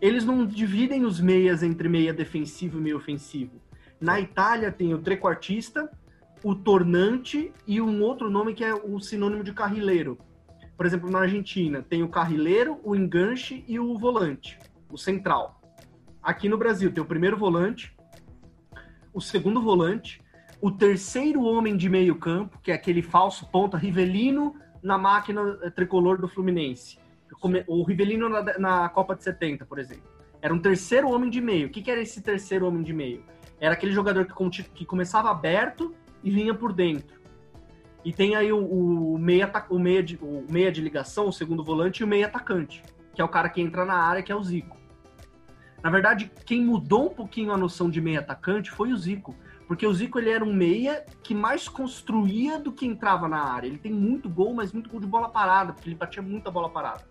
[0.01, 3.61] eles não dividem os meias entre meia defensivo e meia ofensivo.
[3.99, 5.91] Na Itália tem o trequartista,
[6.41, 10.17] o tornante e um outro nome que é o sinônimo de carrileiro.
[10.77, 14.57] Por exemplo, na Argentina tem o carrileiro, o enganche e o volante,
[14.89, 15.61] o central.
[16.23, 17.93] Aqui no Brasil tem o primeiro volante,
[19.13, 20.21] o segundo volante,
[20.61, 26.19] o terceiro homem de meio campo, que é aquele falso ponta Rivelino na máquina tricolor
[26.19, 26.97] do Fluminense
[27.67, 30.03] o Rivelino na, na, Copa de 70, por exemplo.
[30.41, 31.67] Era um terceiro homem de meio.
[31.67, 33.23] O que, que era esse terceiro homem de meio?
[33.59, 35.93] Era aquele jogador que, que começava aberto
[36.23, 37.19] e vinha por dentro.
[38.03, 41.63] E tem aí o, o, meia, o, meia de, o meia de ligação, o segundo
[41.63, 42.81] volante, e o meia atacante,
[43.13, 44.77] que é o cara que entra na área, que é o Zico.
[45.83, 49.35] Na verdade, quem mudou um pouquinho a noção de meia atacante foi o Zico.
[49.69, 53.67] Porque o Zico ele era um meia que mais construía do que entrava na área.
[53.67, 56.69] Ele tem muito gol, mas muito gol de bola parada, porque ele batia muita bola
[56.69, 57.05] parada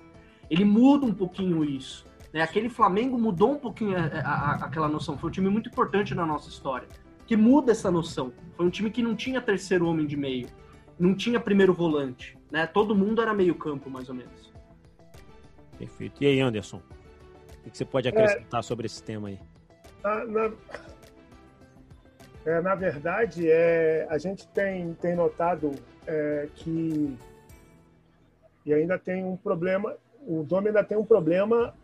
[0.51, 2.07] ele muda um pouquinho isso.
[2.33, 2.40] Né?
[2.40, 5.16] Aquele Flamengo mudou um pouquinho a, a, a, aquela noção.
[5.16, 6.88] Foi um time muito importante na nossa história,
[7.27, 8.33] que muda essa noção.
[8.57, 10.49] Foi um time que não tinha terceiro homem de meio,
[10.99, 12.37] não tinha primeiro volante.
[12.51, 12.66] Né?
[12.66, 14.53] Todo mundo era meio campo, mais ou menos.
[15.79, 16.23] Perfeito.
[16.23, 16.83] E aí, Anderson?
[17.66, 19.38] O que você pode acrescentar é, sobre esse tema aí?
[20.03, 20.53] Na, na,
[22.48, 25.70] É, na verdade, é, a gente tem, tem notado
[26.06, 27.14] é, que
[28.64, 29.94] e ainda tem um problema,
[30.26, 31.74] o Dome ainda tem um problema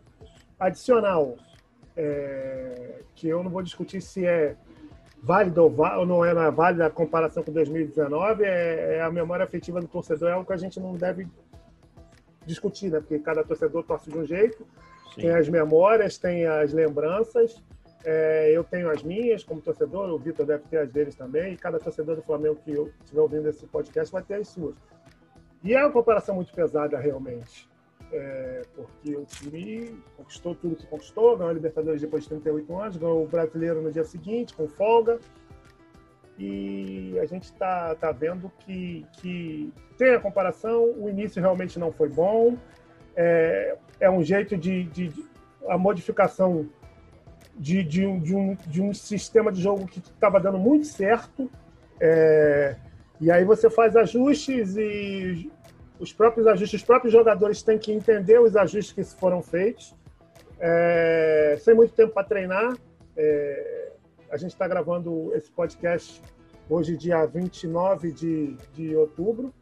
[0.59, 1.35] adicional,
[1.95, 4.55] é, que eu não vou discutir se é
[5.21, 9.45] válido ou não é, não é válida a comparação com 2019, é, é, a memória
[9.45, 11.27] afetiva do torcedor, é algo que a gente não deve
[12.43, 12.99] discutir, né?
[12.99, 14.65] porque cada torcedor torce de um jeito,
[15.13, 15.21] Sim.
[15.21, 17.63] tem as memórias, tem as lembranças,
[18.05, 21.57] é, eu tenho as minhas como torcedor, o Vitor deve ter as deles também, e
[21.57, 24.75] cada torcedor do Flamengo que estiver ouvindo esse podcast vai ter as suas.
[25.63, 27.67] E é uma comparação muito pesada, realmente.
[28.11, 32.97] É, porque o time conquistou tudo que conquistou, ganhou a Libertadores depois de 38 anos,
[32.97, 35.19] ganhou o Brasileiro no dia seguinte, com folga.
[36.37, 41.91] E a gente está tá vendo que, que tem a comparação, o início realmente não
[41.91, 42.55] foi bom,
[43.15, 45.25] é, é um jeito de, de, de
[45.67, 46.69] a modificação
[47.57, 51.49] de, de, um, de, um, de um sistema de jogo que estava dando muito certo.
[51.99, 52.75] É,
[53.19, 55.51] e aí você faz ajustes e
[55.99, 59.95] os próprios ajustes, os próprios jogadores têm que entender os ajustes que foram feitos.
[60.59, 62.75] É, sem muito tempo para treinar.
[63.15, 63.91] É,
[64.29, 66.21] a gente está gravando esse podcast
[66.69, 69.53] hoje, dia 29 de, de outubro.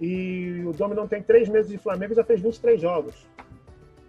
[0.00, 3.26] E o Domi não tem três meses de Flamengo e já fez 23 jogos.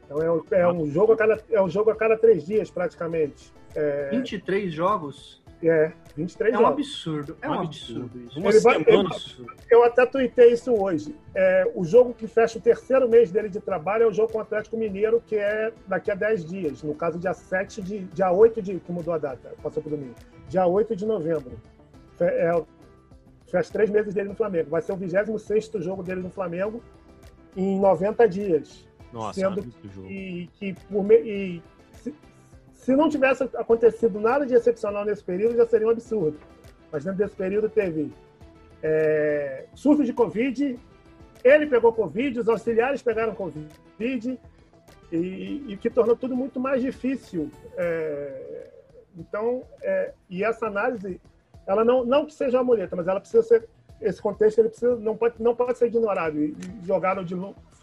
[0.05, 2.69] Então é um, é um, jogo, a cada, é um jogo a cada três dias,
[2.69, 3.51] praticamente.
[3.75, 4.09] É...
[4.11, 5.43] 23 jogos?
[5.63, 6.69] É, 23 é jogos.
[6.69, 7.37] um absurdo.
[7.41, 8.39] É um, absurdo, isso.
[8.39, 8.83] Uma ele, semana.
[8.87, 11.15] Ele, eu até tuitei isso hoje.
[11.33, 14.37] É, o jogo que fecha o terceiro mês dele de trabalho é o jogo com
[14.37, 16.83] o Atlético Mineiro, que é daqui a 10 dias.
[16.83, 17.99] No caso, dia 7 de.
[17.99, 18.79] dia 8 de.
[18.79, 20.15] que mudou a data, passou para domingo.
[20.49, 21.53] Dia 8 de novembro.
[22.19, 22.51] É,
[23.47, 24.69] fecha três meses dele no Flamengo.
[24.69, 26.81] Vai ser o 26 jogo dele no Flamengo
[27.55, 28.85] em 90 dias.
[29.15, 32.13] Nossa, sendo que, que por e se,
[32.73, 36.37] se, não tivesse acontecido nada de excepcional nesse período, já seria um absurdo.
[36.91, 38.11] Mas dentro desse período teve
[38.83, 40.77] é, surto de Covid,
[41.45, 44.37] ele pegou Covid, os auxiliares pegaram Covid,
[45.09, 47.49] e, e que tornou tudo muito mais difícil.
[47.77, 48.69] É,
[49.17, 51.21] então, é, e essa análise,
[51.65, 53.65] ela não, não que seja uma muleta, mas ela precisa ser
[54.01, 57.33] esse contexto ele precisa, não, pode, não pode ser ignorado e jogado de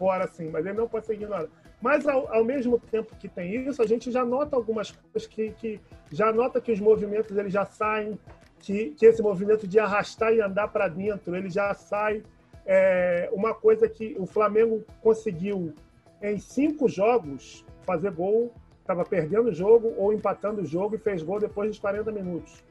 [0.03, 1.49] fora assim, mas ele não pode ser ignorado.
[1.81, 5.53] Mas ao, ao, mesmo tempo que tem isso, a gente já nota algumas coisas que,
[5.53, 8.19] que já nota que os movimentos eles já saem,
[8.59, 12.25] que, que esse movimento de arrastar e andar para dentro, ele já sai.
[12.67, 15.73] É, uma coisa que o Flamengo conseguiu
[16.21, 21.23] em cinco jogos fazer gol, estava perdendo o jogo ou empatando o jogo e fez
[21.23, 22.65] gol depois dos 40 minutos.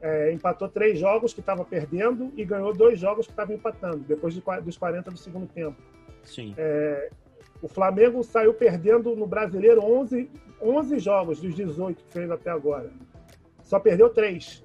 [0.00, 4.34] É, empatou três jogos que estava perdendo e ganhou dois jogos que estava empatando, depois
[4.34, 5.76] de, dos 40 do segundo tempo.
[6.26, 6.54] Sim.
[6.58, 7.10] É,
[7.62, 12.90] o Flamengo saiu perdendo no Brasileiro 11, 11 jogos dos 18 que fez até agora.
[13.62, 14.64] Só perdeu três.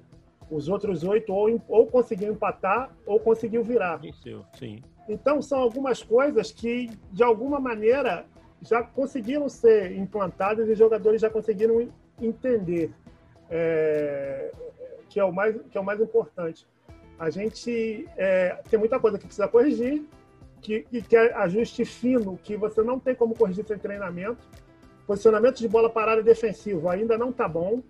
[0.50, 4.00] Os outros oito ou, ou conseguiu empatar ou conseguiu virar.
[4.58, 4.82] Sim.
[5.08, 8.26] Então, são algumas coisas que, de alguma maneira,
[8.60, 11.88] já conseguiram ser implantadas e os jogadores já conseguiram
[12.20, 12.92] entender.
[13.50, 14.52] É,
[15.08, 16.66] que é o mais, que é o mais importante.
[17.18, 20.04] A gente é, tem muita coisa que precisa corrigir,
[20.62, 24.38] que, que é ajuste fino, que você não tem como corrigir sem treinamento.
[25.06, 27.82] Posicionamento de bola parada defensivo ainda não está bom,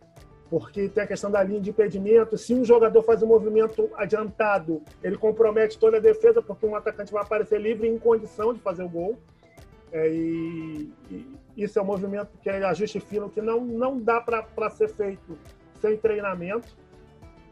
[0.49, 2.37] porque tem a questão da linha de impedimento.
[2.39, 7.13] Se um jogador faz um movimento adiantado, ele compromete toda a defesa, porque um atacante
[7.13, 9.19] vai aparecer livre em condição de fazer o gol.
[9.93, 14.19] É, e, e, isso é um movimento que é ajuste fino que não, não dá
[14.19, 15.39] para ser feito
[15.79, 16.69] sem treinamento.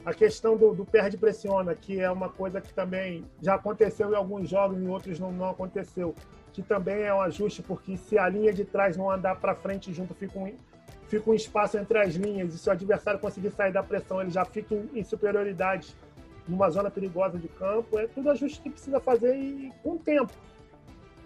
[0.04, 4.48] A questão do, do perde-pressiona, que é uma coisa que também já aconteceu em alguns
[4.48, 6.14] jogos, em outros não, não aconteceu,
[6.52, 9.92] que também é um ajuste, porque se a linha de trás não andar para frente
[9.92, 10.54] junto, fica um,
[11.06, 14.30] fica um espaço entre as linhas, e se o adversário conseguir sair da pressão, ele
[14.30, 15.94] já fica em, em superioridade
[16.48, 17.98] numa zona perigosa de campo.
[17.98, 20.32] É tudo ajuste que precisa fazer e com tempo.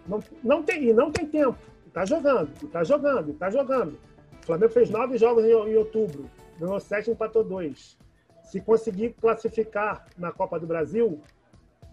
[0.06, 1.56] Não, não tem, e não tem tempo.
[1.87, 3.98] Está jogando, está jogando, está jogando.
[4.42, 7.96] O Flamengo fez nove jogos em, em outubro, ganhou sete, empatou dois.
[8.44, 11.20] Se conseguir classificar na Copa do Brasil,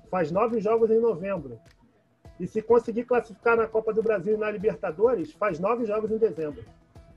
[0.10, 1.60] faz nove jogos em novembro.
[2.40, 6.18] E se conseguir classificar na Copa do Brasil e na Libertadores, faz nove jogos em
[6.18, 6.64] dezembro.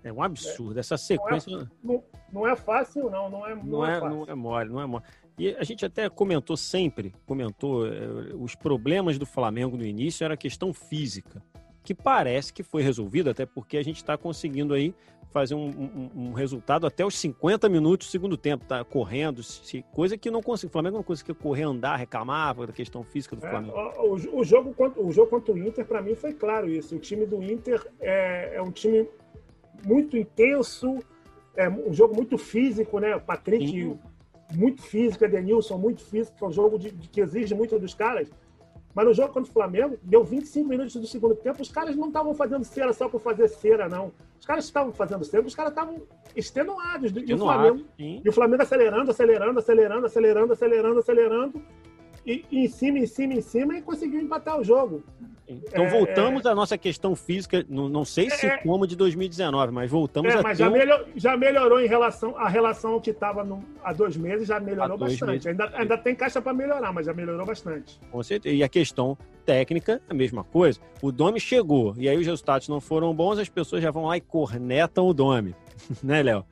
[0.02, 0.78] É um absurdo.
[0.78, 1.50] Essa sequência.
[1.50, 3.30] Não é, não, não é fácil, não.
[3.30, 4.16] Não é, não, não é, é fácil.
[4.16, 5.04] Não é mole, não é mole.
[5.38, 10.34] E a gente até comentou sempre, comentou, eh, os problemas do Flamengo no início era
[10.34, 11.42] a questão física,
[11.84, 14.94] que parece que foi resolvida, até porque a gente está conseguindo aí
[15.30, 19.84] fazer um, um, um, resultado até os 50 minutos do segundo tempo, tá correndo, se,
[19.92, 20.70] coisa que não conseguiu.
[20.70, 23.74] O Flamengo não conseguia correr, andar, reclamava da questão física do é, Flamengo.
[23.98, 26.96] O, o, jogo contra, o jogo contra o Inter, para mim, foi claro isso.
[26.96, 29.08] O time do Inter é, é um time
[29.84, 31.00] muito intenso,
[31.56, 33.16] é um jogo muito físico, né?
[33.16, 33.98] O Patrick Sim.
[34.54, 38.30] muito físico, Edenilson muito físico, é um jogo de, de, que exige muito dos caras.
[38.94, 42.08] Mas no jogo contra o Flamengo, deu 25 minutos do segundo tempo, os caras não
[42.08, 44.12] estavam fazendo cera só por fazer cera, não.
[44.38, 46.02] Os caras estavam fazendo cera, os caras estavam
[46.36, 47.10] extenuados.
[47.10, 47.84] E o, Flamengo,
[48.24, 51.62] e o Flamengo acelerando, acelerando, acelerando, acelerando, acelerando, acelerando.
[52.26, 55.02] E, e em cima, em cima, em cima, e conseguiu empatar o jogo.
[55.46, 56.48] Então é, voltamos é...
[56.48, 60.38] à nossa questão física, não, não sei se é, como de 2019, mas voltamos é,
[60.38, 63.46] a mas já, melhor, já melhorou em relação à relação que estava
[63.82, 65.48] há dois meses, já melhorou bastante.
[65.48, 68.00] Ainda, ainda tem caixa para melhorar, mas já melhorou bastante.
[68.10, 68.54] Com certeza.
[68.54, 70.80] E a questão técnica, a mesma coisa.
[71.02, 74.16] O Domi chegou, e aí os resultados não foram bons, as pessoas já vão lá
[74.16, 75.54] e cornetam o Domi.
[76.02, 76.44] né, Léo?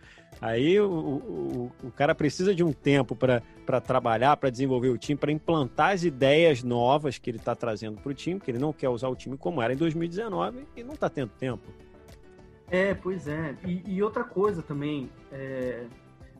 [0.42, 5.16] Aí o, o, o cara precisa de um tempo para trabalhar, para desenvolver o time,
[5.16, 8.72] para implantar as ideias novas que ele está trazendo para o time, porque ele não
[8.72, 11.62] quer usar o time como era em 2019 e não está tendo tempo.
[12.68, 13.54] É, pois é.
[13.64, 15.84] E, e outra coisa também, é...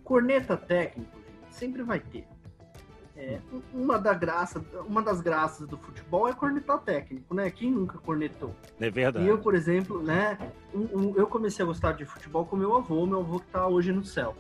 [0.03, 1.17] corneta técnico
[1.49, 2.27] sempre vai ter.
[3.23, 3.39] É,
[3.73, 7.49] uma, da graça, uma das graças do futebol é cornetar técnico, né?
[7.53, 8.53] Quem nunca cornetou?
[8.81, 9.25] É verdade.
[9.25, 10.37] E eu, por exemplo, né?
[10.75, 13.69] Um, um, eu comecei a gostar de futebol com meu avô, meu avô que tá
[13.69, 14.37] hoje no céu.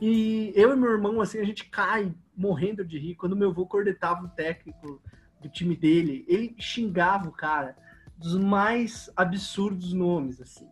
[0.00, 3.64] E eu e meu irmão, assim, a gente cai morrendo de rir quando meu avô
[3.64, 5.00] cornetava o técnico
[5.40, 6.24] do time dele.
[6.26, 7.76] Ele xingava o cara
[8.18, 10.68] dos mais absurdos nomes, assim.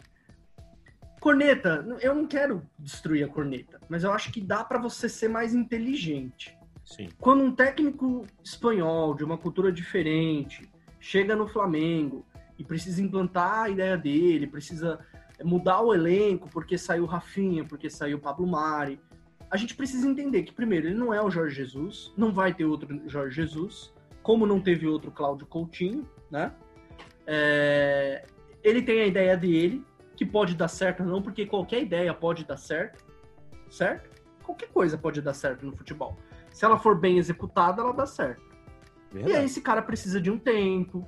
[1.21, 5.29] Corneta, eu não quero destruir a corneta, mas eu acho que dá para você ser
[5.29, 6.59] mais inteligente.
[6.85, 7.09] Sim.
[7.18, 10.70] Quando um técnico espanhol, de uma cultura diferente,
[11.01, 12.25] chega no Flamengo
[12.59, 14.99] e precisa implantar a ideia dele, precisa
[15.42, 19.01] mudar o elenco porque saiu Rafinha, porque saiu Pablo Mari,
[19.51, 22.64] a gente precisa entender que, primeiro, ele não é o Jorge Jesus, não vai ter
[22.64, 23.92] outro Jorge Jesus,
[24.23, 26.53] como não teve outro Cláudio Coutinho, né?
[27.27, 28.27] É...
[28.62, 29.85] Ele tem a ideia dele,
[30.16, 33.05] que pode dar certo ou não, porque qualquer ideia pode dar certo,
[33.68, 34.11] certo?
[34.42, 36.16] Qualquer coisa pode dar certo no futebol.
[36.55, 38.45] Se ela for bem executada, ela dá certo.
[39.12, 39.35] Verdade.
[39.35, 41.05] E aí esse cara precisa de um tempo,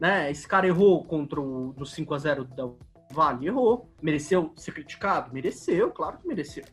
[0.00, 0.30] né?
[0.30, 2.70] Esse cara errou contra o do 5 a 0 da
[3.10, 3.92] Vale, errou.
[4.00, 5.32] Mereceu ser criticado?
[5.34, 6.64] Mereceu, claro que mereceu.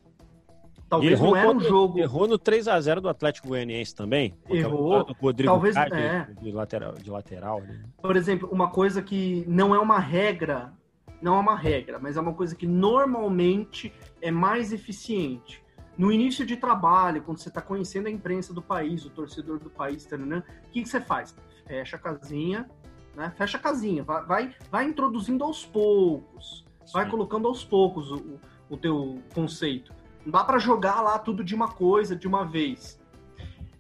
[0.88, 1.97] Talvez não era um jogo.
[1.97, 4.38] Errou no 3 a 0 do Atlético Goianiense também.
[4.47, 5.03] Errou.
[5.03, 6.27] Do Rodrigo talvez é.
[6.39, 7.62] de lateral, de lateral.
[7.62, 7.84] Né?
[8.01, 10.73] Por exemplo, uma coisa que não é uma regra,
[11.21, 15.63] não é uma regra, mas é uma coisa que normalmente é mais eficiente
[15.97, 19.69] no início de trabalho, quando você está conhecendo a imprensa do país, o torcedor do
[19.69, 21.36] país, né, o que, que você faz?
[21.67, 22.69] Fecha a casinha,
[23.15, 23.32] né?
[23.38, 26.93] Fecha a casinha, vai, vai, vai introduzindo aos poucos, Sim.
[26.93, 29.93] vai colocando aos poucos o, o teu conceito.
[30.25, 32.99] Não dá para jogar lá tudo de uma coisa, de uma vez.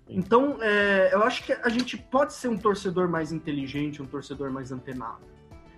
[0.09, 4.51] Então, é, eu acho que a gente pode ser um torcedor mais inteligente, um torcedor
[4.51, 5.31] mais antenado.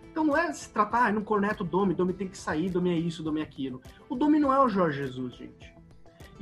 [0.10, 2.92] Então não é se tratar, ah, não corneta o Domi, Domi tem que sair, Domi
[2.92, 3.82] é isso, Domi é aquilo.
[4.08, 5.73] O Domi não é o Jorge Jesus, gente.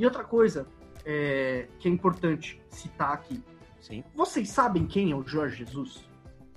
[0.02, 0.66] E outra coisa
[1.06, 3.40] é, que é importante citar aqui.
[3.80, 4.04] Sim.
[4.16, 6.10] Vocês sabem quem é o Jorge Jesus?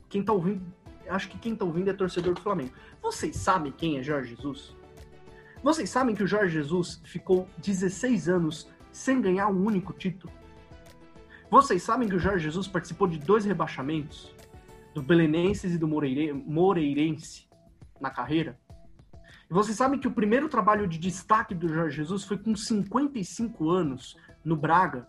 [0.09, 0.63] Quem tá ouvindo,
[1.07, 2.73] acho que quem tá ouvindo é torcedor do Flamengo.
[3.03, 4.75] Vocês sabem quem é Jorge Jesus?
[5.63, 10.33] Vocês sabem que o Jorge Jesus ficou 16 anos sem ganhar um único título?
[11.51, 14.35] Vocês sabem que o Jorge Jesus participou de dois rebaixamentos?
[14.95, 17.47] Do Belenenses e do Moreire, Moreirense
[18.01, 18.59] na carreira?
[19.49, 24.17] Vocês sabem que o primeiro trabalho de destaque do Jorge Jesus foi com 55 anos
[24.45, 25.07] no Braga.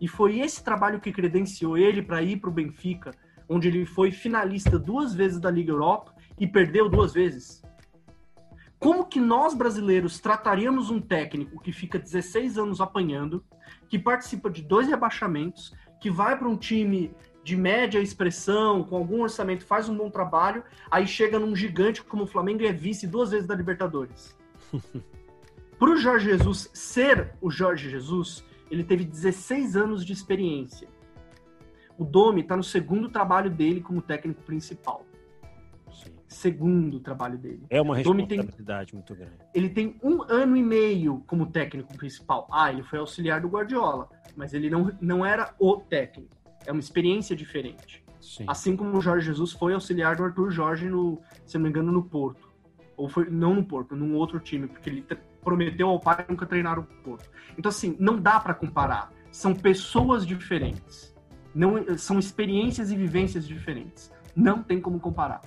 [0.00, 3.12] E foi esse trabalho que credenciou ele para ir para o Benfica,
[3.48, 7.62] onde ele foi finalista duas vezes da Liga Europa e perdeu duas vezes.
[8.78, 13.44] Como que nós brasileiros trataríamos um técnico que fica 16 anos apanhando,
[13.88, 19.22] que participa de dois rebaixamentos, que vai para um time de média expressão, com algum
[19.22, 23.06] orçamento, faz um bom trabalho, aí chega num gigante como o Flamengo e é vice
[23.06, 24.36] duas vezes da Libertadores.
[25.78, 30.88] Para o Jorge Jesus ser o Jorge Jesus, ele teve 16 anos de experiência.
[31.98, 35.04] O Domi está no segundo trabalho dele como técnico principal.
[35.92, 36.12] Sim.
[36.28, 37.64] Segundo trabalho dele.
[37.68, 39.36] É uma responsabilidade tem, muito grande.
[39.52, 42.48] Ele tem um ano e meio como técnico principal.
[42.50, 46.41] Ah, ele foi auxiliar do Guardiola, mas ele não, não era o técnico.
[46.66, 48.02] É uma experiência diferente.
[48.20, 48.44] Sim.
[48.46, 51.90] Assim como o Jorge Jesus foi auxiliar do Arthur Jorge, no, se não me engano,
[51.90, 52.50] no Porto.
[52.96, 55.04] Ou foi, não no Porto, num outro time, porque ele
[55.42, 57.28] prometeu ao pai nunca treinar o Porto.
[57.58, 59.12] Então, assim, não dá para comparar.
[59.32, 61.14] São pessoas diferentes.
[61.54, 64.12] Não, são experiências e vivências diferentes.
[64.36, 65.42] Não tem como comparar.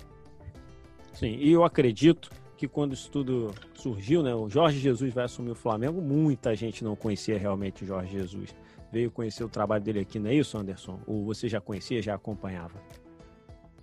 [1.14, 5.52] Sim, e eu acredito que quando isso tudo surgiu, né, o Jorge Jesus vai assumir
[5.52, 8.54] o Flamengo, muita gente não conhecia realmente o Jorge Jesus
[8.96, 10.98] veio conhecer o trabalho dele aqui, não é isso, Anderson?
[11.06, 12.82] Ou você já conhecia, já acompanhava?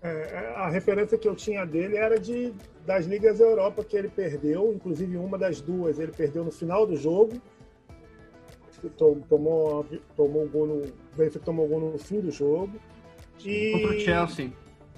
[0.00, 2.54] É, a referência que eu tinha dele era de
[2.86, 6.86] das ligas da Europa que ele perdeu, inclusive uma das duas ele perdeu no final
[6.86, 7.34] do jogo.
[9.28, 9.86] tomou,
[10.16, 12.72] tomou gol no, o Benfica tomou gol no fim do jogo.
[13.44, 14.52] E, Contra o Chelsea.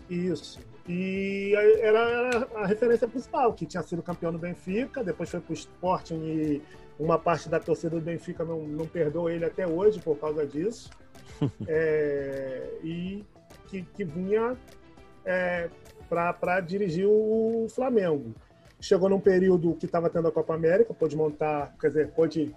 [0.08, 0.60] Isso.
[0.88, 5.54] E era a referência principal, que tinha sido campeão no Benfica, depois foi para o
[5.54, 6.62] Sporting e
[6.98, 10.90] uma parte da torcida do Benfica não, não perdoou ele até hoje por causa disso.
[11.66, 13.24] é, e
[13.68, 14.56] que, que vinha
[15.24, 15.68] é,
[16.08, 18.34] para dirigir o Flamengo.
[18.80, 22.54] Chegou num período que estava tendo a Copa América, pôde montar, quer dizer, pôde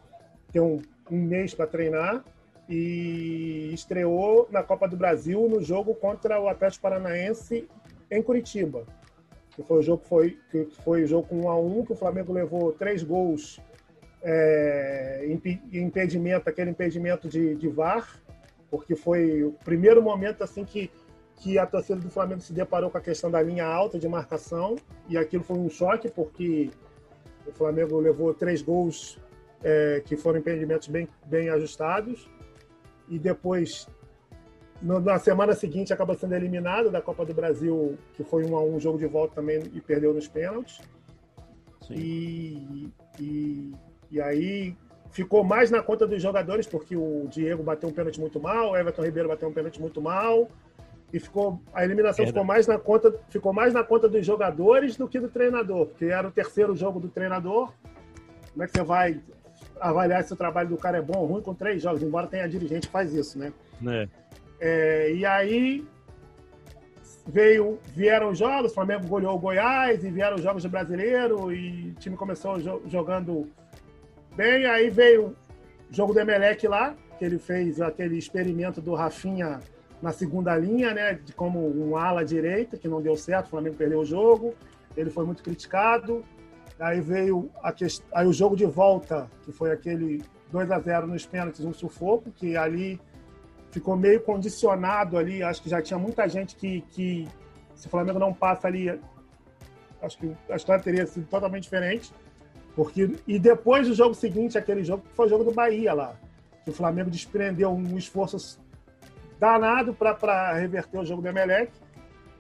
[0.51, 2.23] ter um, um mês para treinar
[2.69, 7.67] e estreou na Copa do Brasil no jogo contra o Atlético Paranaense
[8.11, 8.85] em Curitiba.
[9.51, 11.95] Que foi o jogo foi que foi o jogo com 1 a 1 que o
[11.95, 13.59] Flamengo levou três gols
[14.29, 15.25] é,
[15.71, 18.21] impedimento, aquele impedimento de, de VAR,
[18.69, 20.91] porque foi o primeiro momento assim que
[21.37, 24.75] que a torcida do Flamengo se deparou com a questão da linha alta de marcação
[25.07, 26.71] e aquilo foi um choque porque
[27.45, 29.19] o Flamengo levou três gols
[29.63, 32.27] é, que foram impedimentos bem, bem ajustados
[33.07, 33.87] e depois
[34.81, 38.63] no, na semana seguinte acabou sendo eliminado da Copa do Brasil que foi um a
[38.63, 40.81] um jogo de volta também e perdeu nos pênaltis.
[41.91, 43.71] E, e,
[44.11, 44.75] e aí
[45.11, 48.77] ficou mais na conta dos jogadores porque o Diego bateu um pênalti muito mal, o
[48.77, 50.49] Everton Ribeiro bateu um pênalti muito mal
[51.11, 55.07] e ficou a eliminação ficou mais na conta ficou mais na conta dos jogadores do
[55.07, 57.71] que do treinador, porque era o terceiro jogo do treinador.
[58.51, 59.21] Como é que você vai
[59.79, 62.01] avaliar se o trabalho do cara é bom ou ruim com três jogos?
[62.01, 63.53] Embora tenha dirigente que faz isso, né?
[63.85, 64.09] É.
[64.59, 65.87] É, e aí
[67.27, 71.51] veio vieram os jogos, o Flamengo goleou o Goiás e vieram os jogos do Brasileiro
[71.51, 73.47] e o time começou jogando
[74.37, 74.67] bem.
[74.67, 75.35] Aí veio
[75.89, 79.59] o jogo do Emelec lá, que ele fez aquele experimento do Rafinha
[79.99, 83.75] na segunda linha, né, de como um ala direita, que não deu certo, o Flamengo
[83.75, 84.53] perdeu o jogo,
[84.95, 86.23] ele foi muito criticado.
[86.79, 88.03] Aí veio a quest...
[88.13, 90.21] aí o jogo de volta, que foi aquele
[90.51, 93.01] 2 a 0 nos pênaltis, um sufoco, que ali
[93.71, 97.27] ficou meio condicionado ali, acho que já tinha muita gente que, que
[97.73, 98.87] se o Flamengo não passa ali,
[99.99, 102.13] acho que a história teria sido totalmente diferente.
[102.77, 106.15] Porque, e depois do jogo seguinte, aquele jogo, que foi o jogo do Bahia lá,
[106.63, 108.59] que o Flamengo desprendeu um esforço
[109.39, 111.71] danado para reverter o jogo do Emelec.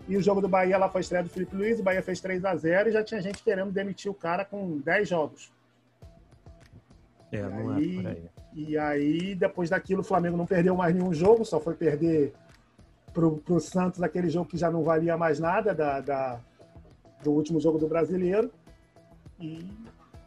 [0.07, 2.45] E o jogo do Bahia lá foi estreia do Felipe Luiz, o Bahia fez 3
[2.45, 5.51] a 0 e já tinha gente querendo demitir o cara com 10 jogos.
[7.31, 8.29] É, não aí, é por aí.
[8.53, 12.31] E aí, depois daquilo, o Flamengo não perdeu mais nenhum jogo, só foi perder
[13.11, 16.39] pro, pro Santos aquele jogo que já não valia mais nada da, da
[17.23, 18.51] do último jogo do brasileiro.
[19.39, 19.67] E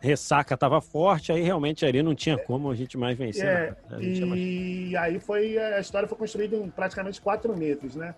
[0.01, 3.47] ressaca estava forte, aí realmente ali não tinha como a gente mais vencer.
[3.47, 4.03] É, né?
[4.03, 5.05] E mais...
[5.05, 8.15] aí foi a história foi construída em praticamente quatro meses, né?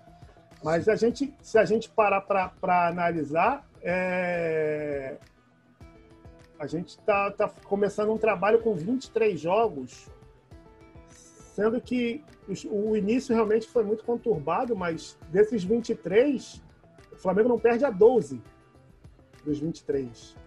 [0.62, 5.16] Mas a gente, se a gente parar para analisar, é...
[6.58, 10.08] a gente está tá começando um trabalho com 23 jogos,
[11.08, 12.24] sendo que
[12.70, 16.62] o início realmente foi muito conturbado, mas desses 23,
[17.12, 18.40] o Flamengo não perde a 12
[19.44, 20.41] dos 23.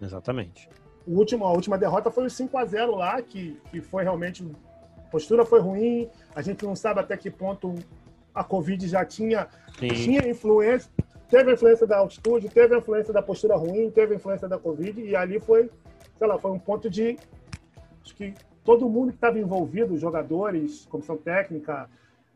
[0.00, 0.68] Exatamente.
[1.06, 4.46] O último, a última derrota foi o 5 a 0 lá, que, que foi realmente.
[4.98, 7.74] A postura foi ruim, a gente não sabe até que ponto
[8.34, 9.46] a Covid já tinha,
[9.78, 10.90] tinha influência.
[11.28, 14.58] Teve a influência da altitude, teve a influência da postura ruim, teve a influência da
[14.58, 15.70] Covid, e ali foi,
[16.18, 17.16] sei lá, foi um ponto de.
[18.02, 18.34] Acho que
[18.64, 21.88] todo mundo que estava envolvido, os jogadores, comissão técnica,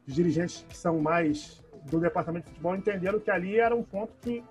[0.06, 4.12] os dirigentes que são mais do departamento de futebol, entenderam que ali era um ponto
[4.20, 4.44] que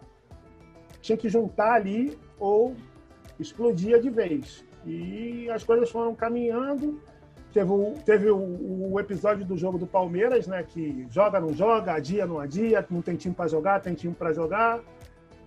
[1.01, 2.75] tinha que juntar ali ou
[3.39, 4.65] explodia de vez.
[4.85, 7.01] E as coisas foram caminhando.
[7.53, 10.63] Teve, o, teve o, o, episódio do jogo do Palmeiras, né?
[10.63, 14.33] Que joga, não joga, adia, não adia, não tem time para jogar, tem time para
[14.33, 14.79] jogar.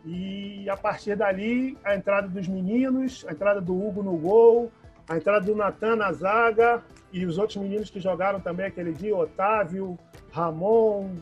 [0.04, 4.72] E a partir dali, a entrada dos meninos, a entrada do Hugo no gol,
[5.08, 6.82] a entrada do Natan na zaga
[7.12, 9.98] e os outros meninos que jogaram também aquele dia, Otávio,
[10.32, 11.16] Ramon,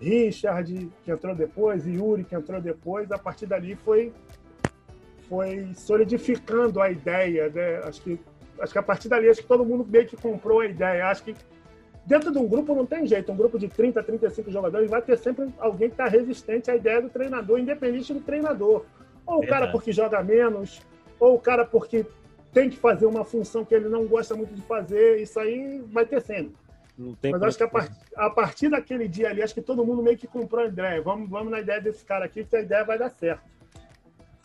[0.00, 3.10] Richard, que entrou depois, Yuri, que entrou depois.
[3.10, 4.12] A partir dali foi
[5.28, 7.76] foi solidificando a ideia, né?
[7.84, 8.18] Acho que,
[8.60, 11.06] acho que a partir dali, acho que todo mundo meio que comprou a ideia.
[11.06, 11.34] Acho que
[12.06, 13.30] dentro de um grupo não tem jeito.
[13.30, 17.02] Um grupo de 30, 35 jogadores vai ter sempre alguém que está resistente à ideia
[17.02, 18.84] do treinador, independente do treinador.
[19.26, 20.80] Ou o cara porque joga menos,
[21.20, 22.06] ou o cara porque
[22.52, 25.20] tem que fazer uma função que ele não gosta muito de fazer.
[25.20, 26.56] Isso aí vai ter sempre.
[27.30, 27.92] Mas acho que a, part...
[28.16, 31.00] a, partir daquele dia ali, acho que todo mundo meio que comprou a ideia.
[31.00, 33.57] Vamos, vamos na ideia desse cara aqui, que a ideia vai dar certo.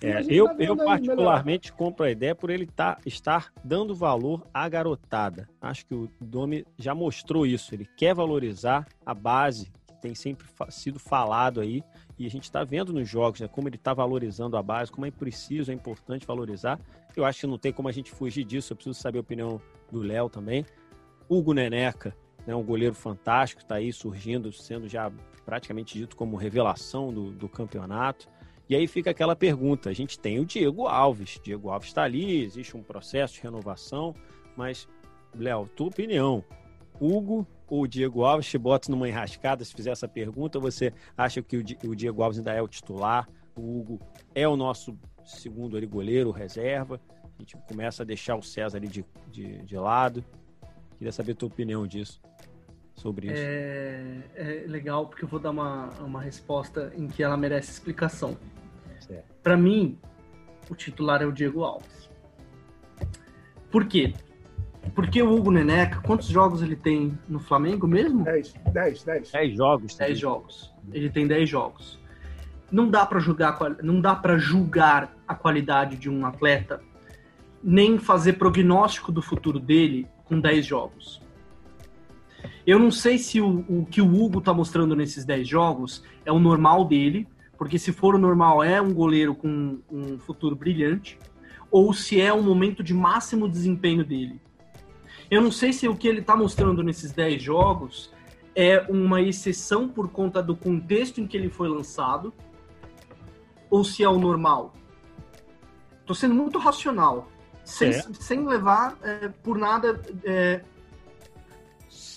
[0.03, 1.77] É, eu, tá eu particularmente melhor.
[1.77, 5.47] compro a ideia por ele tá, estar dando valor à garotada.
[5.61, 7.73] Acho que o Domi já mostrou isso.
[7.73, 11.81] Ele quer valorizar a base que tem sempre sido falado aí.
[12.19, 15.05] E a gente está vendo nos jogos né, como ele está valorizando a base, como
[15.05, 16.77] é preciso, é importante valorizar.
[17.15, 18.73] Eu acho que não tem como a gente fugir disso.
[18.73, 20.65] Eu preciso saber a opinião do Léo também.
[21.29, 22.13] Hugo Neneca,
[22.45, 25.09] né, um goleiro fantástico, está aí surgindo, sendo já
[25.45, 28.27] praticamente dito como revelação do, do campeonato.
[28.70, 32.41] E aí fica aquela pergunta: a gente tem o Diego Alves, Diego Alves está ali,
[32.41, 34.16] existe um processo de renovação,
[34.55, 34.88] mas,
[35.36, 36.43] Léo, tua opinião,
[36.99, 40.59] Hugo ou Diego Alves te bota numa enrascada se fizer essa pergunta?
[40.59, 43.28] Você acha que o Diego Alves ainda é o titular?
[43.55, 43.99] O Hugo
[44.34, 46.99] é o nosso segundo ali, goleiro, reserva?
[47.24, 50.24] A gente começa a deixar o César ali de, de, de lado.
[50.97, 52.22] Queria saber a tua opinião disso
[52.95, 53.43] sobre isso.
[53.43, 58.37] É, é, legal porque eu vou dar uma, uma resposta em que ela merece explicação.
[59.41, 59.97] Para mim,
[60.69, 62.09] o titular é o Diego Alves.
[63.69, 64.13] Por quê?
[64.95, 68.23] Porque o Hugo Neneca, quantos jogos ele tem no Flamengo mesmo?
[68.23, 69.31] 10, 10, 10.
[69.31, 69.95] 10 jogos.
[69.95, 70.73] 10 jogos.
[70.91, 71.99] Ele tem 10 jogos.
[72.71, 76.81] Não dá para julgar, não dá para julgar a qualidade de um atleta,
[77.63, 81.22] nem fazer prognóstico do futuro dele com 10 jogos.
[82.66, 86.32] Eu não sei se o, o que o Hugo tá mostrando nesses 10 jogos é
[86.32, 91.20] o normal dele, porque se for o normal é um goleiro com um futuro brilhante,
[91.70, 94.39] ou se é um momento de máximo desempenho dele.
[95.30, 98.11] Eu não sei se o que ele está mostrando nesses 10 jogos
[98.55, 102.34] é uma exceção por conta do contexto em que ele foi lançado,
[103.70, 104.74] ou se é o normal.
[105.99, 107.28] Estou sendo muito racional,
[107.64, 108.01] sem, é.
[108.14, 110.61] sem levar é, por nada é,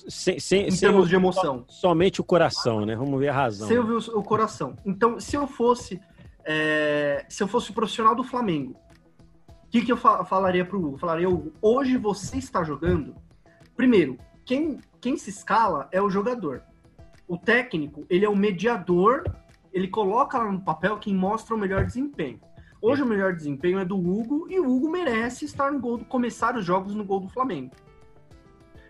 [0.09, 1.65] sem, sem, em sem termos o, de emoção.
[1.69, 2.97] somente o coração, né?
[2.97, 3.69] Vamos ver a razão.
[3.69, 4.77] Sem ouvir o, o coração.
[4.85, 6.01] Então, se eu fosse
[6.45, 8.77] é, se eu fosse profissional do Flamengo
[9.67, 10.97] o que, que eu falaria para o Hugo?
[10.97, 13.17] Falaria, Hugo, hoje você está jogando.
[13.77, 16.63] Primeiro, quem, quem se escala é o jogador.
[17.27, 19.25] O técnico, ele é o mediador,
[19.73, 22.41] ele coloca lá no papel quem mostra o melhor desempenho.
[22.81, 26.05] Hoje o melhor desempenho é do Hugo e o Hugo merece estar no gol, do,
[26.05, 27.73] começar os jogos no gol do Flamengo.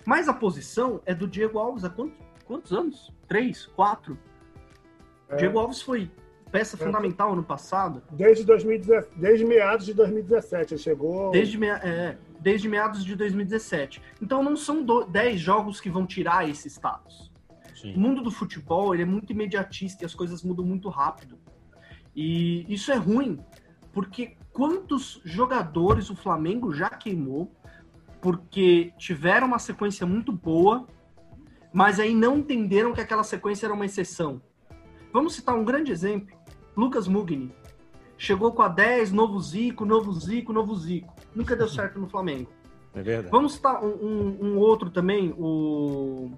[0.07, 3.13] Mas a posição é do Diego Alves há quantos, quantos anos?
[3.27, 3.67] Três?
[3.67, 4.17] Quatro?
[5.29, 5.35] É.
[5.35, 6.09] Diego Alves foi
[6.53, 8.01] peça fundamental no passado.
[8.13, 11.31] Desde, 2017, desde meados de 2017, ele chegou.
[11.33, 14.01] Desde, é, desde meados de 2017.
[14.23, 17.33] Então não são 10 jogos que vão tirar esse status.
[17.75, 17.95] Sim.
[17.95, 21.37] O mundo do futebol ele é muito imediatista e as coisas mudam muito rápido.
[22.15, 23.39] E isso é ruim,
[23.93, 27.53] porque quantos jogadores o Flamengo já queimou
[28.21, 30.87] porque tiveram uma sequência muito boa,
[31.73, 34.41] mas aí não entenderam que aquela sequência era uma exceção.
[35.12, 36.37] Vamos citar um grande exemplo.
[36.77, 37.55] Lucas Mugni.
[38.19, 41.14] Chegou com a 10, novo Zico, novo Zico, novo Zico.
[41.35, 42.51] Nunca deu certo no Flamengo.
[42.95, 43.31] É verdade.
[43.31, 46.31] Vamos citar um, um, um outro também, o,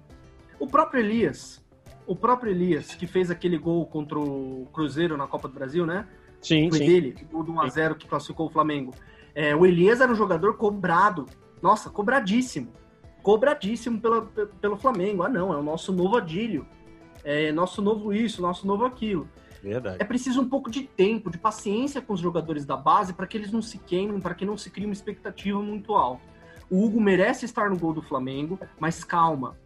[0.59, 1.65] o próprio Elias.
[2.05, 6.05] O próprio Elias, que fez aquele gol contra o Cruzeiro na Copa do Brasil, né?
[6.41, 6.85] Sim, Foi sim.
[6.85, 8.93] dele, o do 1x0 que classificou o Flamengo.
[9.33, 11.25] É, o Elias era um jogador cobrado.
[11.61, 12.71] Nossa, cobradíssimo.
[13.21, 14.21] Cobradíssimo pela,
[14.61, 15.23] pelo Flamengo.
[15.23, 16.65] Ah, não, é o nosso novo Adílio.
[17.23, 19.27] É nosso novo isso, nosso novo aquilo.
[19.61, 19.97] Verdade.
[19.99, 23.37] É preciso um pouco de tempo, de paciência com os jogadores da base para que
[23.37, 26.23] eles não se queimem, para que não se crie uma expectativa muito alta.
[26.69, 29.57] O Hugo merece estar no gol do Flamengo, mas calma.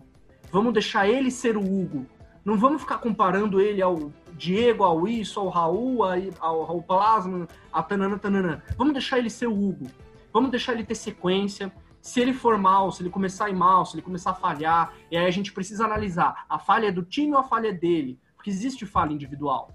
[0.51, 2.05] Vamos deixar ele ser o Hugo.
[2.43, 6.03] Não vamos ficar comparando ele ao Diego, ao isso, ao Raul,
[6.39, 8.63] ao Raul Plasma, a Tanana Tanana.
[8.77, 9.87] Vamos deixar ele ser o Hugo.
[10.31, 11.71] Vamos deixar ele ter sequência.
[12.04, 14.93] Se ele for mal, se ele começar a ir mal, se ele começar a falhar,
[15.10, 17.72] e aí a gente precisa analisar a falha é do time ou a falha é
[17.72, 19.70] dele, porque existe falha individual.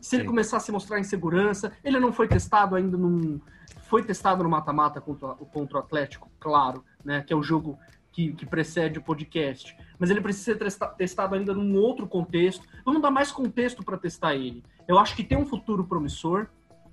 [0.00, 3.38] Se ele começar a se mostrar insegurança, ele não foi testado ainda num.
[3.82, 7.22] Foi testado no mata-mata contra, contra o Atlético, claro, né?
[7.22, 7.78] Que é o jogo
[8.10, 9.76] que, que, precede o podcast.
[9.98, 12.66] Mas ele precisa ser testado ainda num outro contexto.
[12.82, 14.64] Vamos dar mais contexto para testar ele.
[14.88, 16.46] Eu acho que tem um futuro promissor.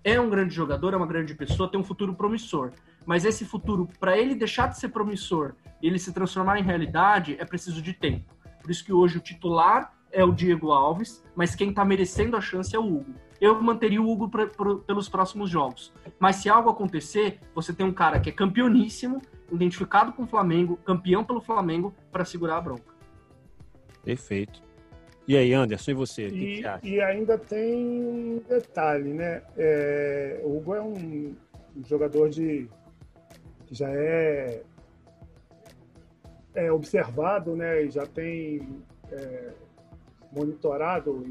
[0.03, 2.73] É um grande jogador, é uma grande pessoa, tem um futuro promissor.
[3.05, 7.35] Mas esse futuro, para ele deixar de ser promissor e ele se transformar em realidade,
[7.39, 8.33] é preciso de tempo.
[8.61, 12.41] Por isso que hoje o titular é o Diego Alves, mas quem está merecendo a
[12.41, 13.13] chance é o Hugo.
[13.39, 15.91] Eu manteria o Hugo pra, pra, pelos próximos jogos.
[16.19, 19.19] Mas se algo acontecer, você tem um cara que é campeoníssimo,
[19.51, 22.93] identificado com o Flamengo, campeão pelo Flamengo, para segurar a bronca.
[24.03, 24.61] Perfeito.
[25.27, 26.27] E aí, Anderson, e você?
[26.27, 26.87] E, que que acha?
[26.87, 29.41] e ainda tem um detalhe, né?
[29.57, 31.35] É, o Hugo é um
[31.87, 32.67] jogador de
[33.71, 34.61] que já é,
[36.53, 37.83] é observado, né?
[37.85, 39.51] E já tem é,
[40.29, 41.23] monitorado,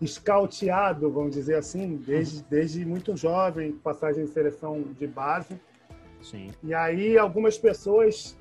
[0.00, 5.60] escauteado, vamos dizer assim, desde, desde muito jovem, passagem de seleção de base.
[6.22, 6.50] Sim.
[6.64, 8.36] E aí algumas pessoas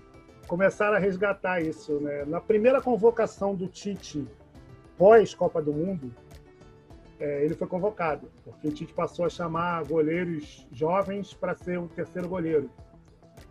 [0.47, 1.99] começaram a resgatar isso.
[1.99, 2.23] Né?
[2.23, 4.25] Na primeira convocação do Tite
[4.97, 6.13] pós-Copa do Mundo,
[7.19, 11.89] é, ele foi convocado, porque o Tite passou a chamar goleiros jovens para ser o
[11.89, 12.69] terceiro goleiro.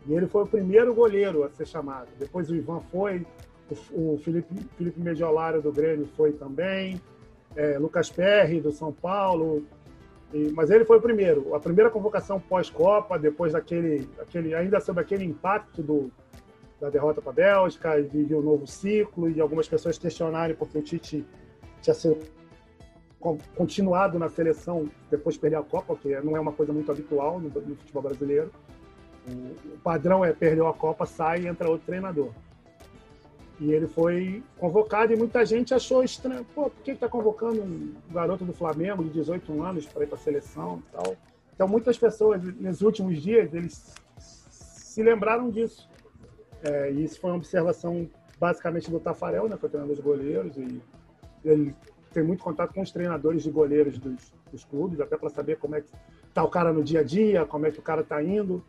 [0.09, 2.09] E ele foi o primeiro goleiro a ser chamado.
[2.19, 3.27] Depois o Ivan foi,
[3.93, 6.99] o, Felipe, Felipe Mediolaro do Grêmio foi também,
[7.55, 9.63] é, Lucas Perry do São Paulo.
[10.33, 11.55] E, mas ele foi o primeiro.
[11.55, 16.11] A primeira convocação pós-Copa, depois daquele, aquele, ainda sobre aquele impacto do,
[16.81, 20.79] da derrota para a Bélgica, e de um novo ciclo, e algumas pessoas questionarem porque
[20.79, 21.23] o Tite
[21.83, 22.19] tinha sido
[23.57, 27.39] continuado na seleção depois de perder a Copa, que não é uma coisa muito habitual
[27.41, 28.51] no, no futebol brasileiro.
[29.27, 32.31] O, padrão é perdeu a Copa, sai e entra outro treinador.
[33.61, 36.45] E ele foi convocado e muita gente achou estranho.
[36.55, 40.17] Pô, por que está convocando um garoto do Flamengo de 18 anos para ir para
[40.17, 41.17] a seleção e tal?
[41.55, 45.89] Então, muitas pessoas, nos últimos dias, eles se lembraram disso.
[46.63, 48.09] É, e isso foi uma observação
[48.39, 50.81] basicamente do Tafarel, né, que é o treinador dos goleiros, e
[51.45, 51.75] ele
[52.13, 55.75] tem muito contato com os treinadores de goleiros dos, dos clubes, até para saber como
[55.75, 55.89] é que
[56.33, 58.65] tá o cara no dia a dia, como é que o cara está indo.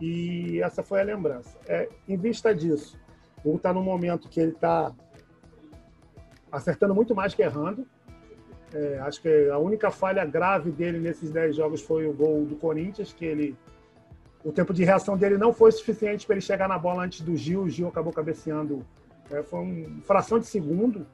[0.00, 1.56] E essa foi a lembrança.
[1.66, 2.98] É, em vista disso,
[3.44, 4.92] o está num momento que ele está
[6.50, 7.86] acertando muito mais que errando.
[8.74, 12.56] É, acho que a única falha grave dele nesses 10 jogos foi o gol do
[12.56, 13.56] Corinthians, que ele
[14.46, 17.34] o tempo de reação dele não foi suficiente para ele chegar na bola antes do
[17.36, 17.62] Gil.
[17.62, 18.86] O Gil acabou cabeceando.
[19.28, 21.04] É, foi uma fração de segundo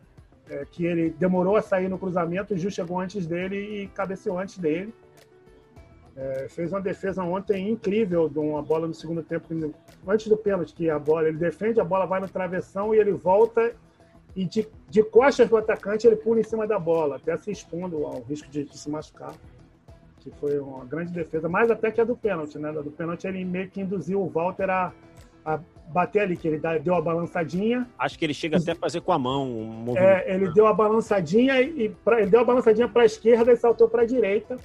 [0.51, 2.53] é, que ele demorou a sair no cruzamento.
[2.53, 4.93] O Gil chegou antes dele e cabeceou antes dele.
[6.15, 9.47] É, fez uma defesa ontem incrível de uma bola no segundo tempo,
[10.07, 13.13] antes do pênalti, que a bola ele defende, a bola vai no travessão e ele
[13.13, 13.75] volta
[14.37, 18.05] e de, de costas do atacante ele pula em cima da bola, até se expondo
[18.05, 19.35] ao risco de, de se machucar
[20.23, 22.73] que foi uma grande defesa, mais até que a do pênalti, né?
[22.73, 24.93] do pênalti ele meio que induziu o Walter a,
[25.45, 25.59] a
[25.89, 27.89] bater ali, que ele deu a balançadinha.
[27.99, 30.73] Acho que ele chega até a fazer com a mão um É, ele deu a
[30.73, 34.57] balançadinha e pra, ele deu a balançadinha para a esquerda e saltou para a direita.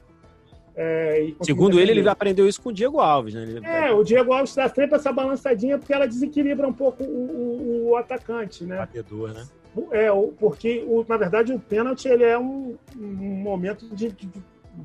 [0.80, 3.42] É, Segundo ele, ele aprendeu isso com o Diego Alves, né?
[3.42, 3.66] Ele...
[3.66, 7.90] É, o Diego Alves dá sempre essa balançadinha porque ela desequilibra um pouco o, o,
[7.90, 8.78] o atacante, né?
[8.78, 9.48] Batedor, né?
[9.92, 10.10] É,
[10.40, 14.30] porque, o, na verdade, o pênalti ele é um, um momento de, de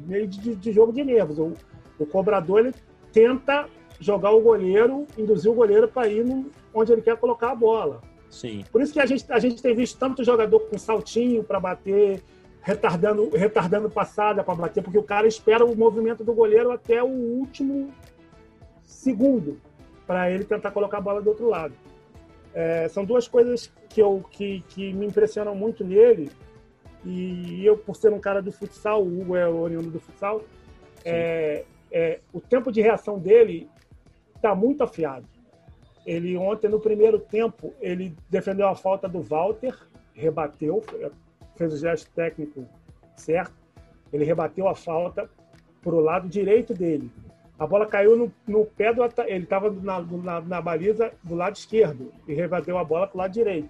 [0.06, 1.38] meio de, de jogo de nervos.
[1.38, 1.52] O,
[1.98, 2.74] o, cobrador ele
[3.12, 3.66] tenta
[4.00, 8.00] jogar o goleiro, induzir o goleiro para ir no, onde ele quer colocar a bola.
[8.30, 8.64] Sim.
[8.72, 12.22] Por isso que a gente, a gente tem visto tanto jogador com saltinho para bater,
[12.62, 17.08] retardando, retardando passada para bater, porque o cara espera o movimento do goleiro até o
[17.08, 17.92] último
[18.84, 19.60] segundo
[20.06, 21.74] para ele tentar colocar a bola do outro lado.
[22.54, 26.30] É, são duas coisas que, eu, que, que me impressionam muito nele
[27.04, 30.42] e eu, por ser um cara do futsal, o Hugo é oriundo do futsal,
[31.04, 33.68] é, é, o tempo de reação dele
[34.36, 35.26] está muito afiado.
[36.06, 39.76] Ele ontem, no primeiro tempo, ele defendeu a falta do Walter,
[40.14, 40.82] rebateu,
[41.56, 42.66] fez o gesto técnico
[43.16, 43.54] certo,
[44.12, 45.28] ele rebateu a falta
[45.82, 47.10] para o lado direito dele.
[47.58, 51.54] A bola caiu no, no pé do ele estava na, na, na, baliza do lado
[51.54, 53.68] esquerdo e rebateu a bola para o lado direito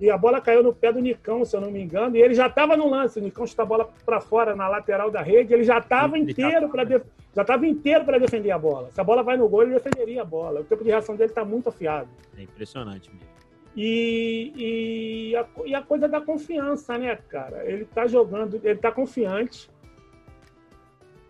[0.00, 2.32] e a bola caiu no pé do Nicão, se eu não me engano, e ele
[2.32, 3.18] já estava no lance.
[3.18, 6.70] O Nicão chutou a bola para fora na lateral da rede, ele já estava inteiro
[6.70, 7.04] para def...
[7.34, 8.90] já estava inteiro para defender a bola.
[8.90, 10.60] Se a bola vai no gol, ele defenderia a bola.
[10.60, 12.08] O tempo de reação dele está muito afiado.
[12.36, 13.39] É impressionante mesmo.
[13.76, 17.64] E, e, a, e a coisa da confiança, né, cara?
[17.64, 19.70] Ele está jogando, ele está confiante,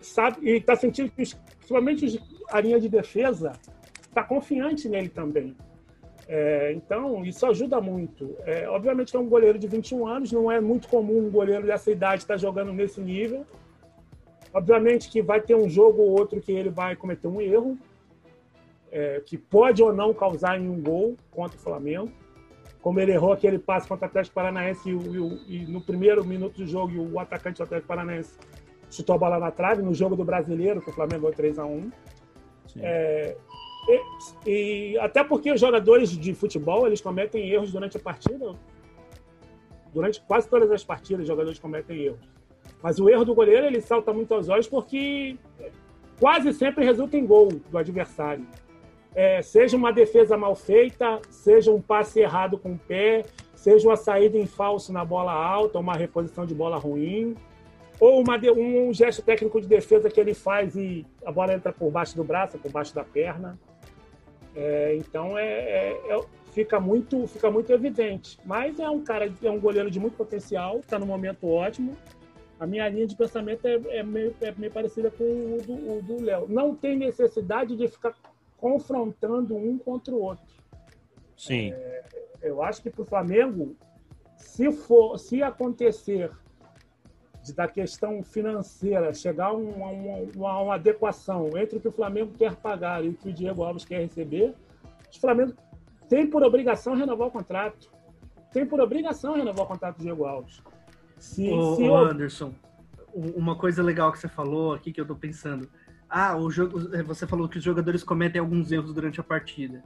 [0.00, 0.48] sabe?
[0.48, 3.52] E está sentindo que, principalmente a linha de defesa,
[4.00, 5.54] está confiante nele também.
[6.32, 8.36] É, então, isso ajuda muito.
[8.44, 11.66] É, obviamente que é um goleiro de 21 anos, não é muito comum um goleiro
[11.66, 13.44] dessa idade estar jogando nesse nível.
[14.54, 17.76] Obviamente que vai ter um jogo ou outro que ele vai cometer um erro,
[18.92, 22.12] é, que pode ou não causar em um gol contra o Flamengo.
[22.80, 26.56] Como ele errou aquele passe contra o Atlético Paranaense e, e, e no primeiro minuto
[26.56, 28.38] do jogo o atacante do Atlético Paranaense
[28.90, 31.66] chutou a bola na trave no jogo do Brasileiro, que o Flamengo ganhou 3 a
[31.66, 31.90] 1
[32.78, 33.36] é,
[33.88, 38.54] e, e, até porque os jogadores de futebol eles cometem erros durante a partida.
[39.92, 42.28] Durante quase todas as partidas, os jogadores cometem erros.
[42.82, 45.36] Mas o erro do goleiro ele salta muito aos olhos porque
[46.18, 48.46] quase sempre resulta em gol do adversário.
[49.14, 53.96] É, seja uma defesa mal feita, seja um passe errado com o pé, seja uma
[53.96, 57.36] saída em falso na bola alta, uma reposição de bola ruim,
[57.98, 61.90] ou uma, um gesto técnico de defesa que ele faz e a bola entra por
[61.90, 63.58] baixo do braço, por baixo da perna.
[64.56, 66.20] É, então é, é, é,
[66.52, 68.38] fica muito fica muito evidente.
[68.44, 71.96] Mas é um cara é um goleiro de muito potencial, está no momento ótimo.
[72.58, 76.46] A minha linha de pensamento é, é meio, é meio parecida com o do Léo.
[76.48, 78.14] Não tem necessidade de ficar
[78.60, 80.44] confrontando um contra o outro.
[81.36, 81.72] Sim.
[81.72, 82.04] É,
[82.42, 83.74] eu acho que para o Flamengo,
[84.36, 86.30] se for, se acontecer
[87.42, 92.32] de, da questão financeira, chegar a uma, uma, uma, adequação entre o que o Flamengo
[92.36, 94.54] quer pagar e o que o Diego Alves quer receber,
[95.14, 95.54] o Flamengo
[96.08, 97.90] tem por obrigação renovar o contrato.
[98.52, 100.60] Tem por obrigação renovar o contrato do Diego Alves.
[101.18, 102.52] Se, ô, se ô, Anderson,
[103.14, 105.68] uma coisa legal que você falou aqui que eu tô pensando.
[106.10, 109.82] Ah, o jogo, você falou que os jogadores cometem alguns erros durante a partida.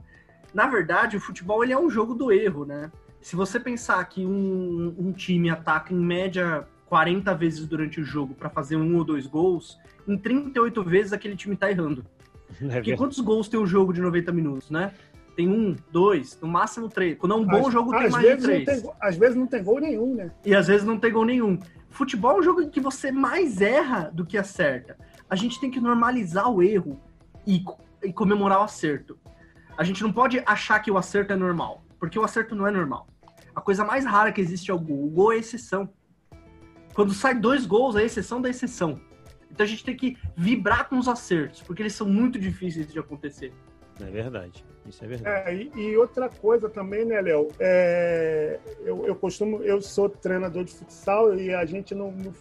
[0.53, 2.91] Na verdade, o futebol ele é um jogo do erro, né?
[3.21, 8.33] Se você pensar que um, um time ataca em média 40 vezes durante o jogo
[8.33, 12.03] para fazer um ou dois gols, em 38 vezes aquele time tá errando.
[12.61, 14.93] É Porque quantos gols tem o um jogo de 90 minutos, né?
[15.35, 17.17] Tem um, dois, no máximo três.
[17.17, 18.65] Quando é um bom jogo, tem mais de três.
[18.65, 20.31] Tem, às vezes não tem gol nenhum, né?
[20.45, 21.59] E às vezes não tem gol nenhum.
[21.89, 24.95] Futebol é um jogo em que você mais erra do que acerta.
[25.29, 26.99] A gente tem que normalizar o erro
[27.45, 27.63] e,
[28.03, 29.17] e comemorar o acerto.
[29.77, 32.71] A gente não pode achar que o acerto é normal, porque o acerto não é
[32.71, 33.07] normal.
[33.53, 35.05] A coisa mais rara que existe é o gol.
[35.05, 35.89] O gol é exceção.
[36.93, 38.99] Quando sai dois gols, é exceção da exceção.
[39.51, 42.99] Então a gente tem que vibrar com os acertos, porque eles são muito difíceis de
[42.99, 43.53] acontecer.
[44.01, 44.65] É verdade.
[44.85, 45.49] Isso é verdade.
[45.49, 47.47] É, e, e, outra coisa também, né, Léo?
[47.59, 52.33] É, eu, eu costumo, eu sou treinador de futsal e a gente não, não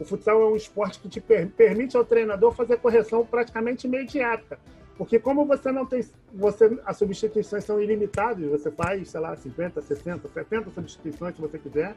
[0.00, 4.58] o futsal é um esporte que te per, permite ao treinador fazer correção praticamente imediata.
[4.96, 9.80] Porque como você não tem, você as substituições são ilimitadas, você faz, sei lá, 50,
[9.80, 11.96] 60, 70 substituições se você quiser.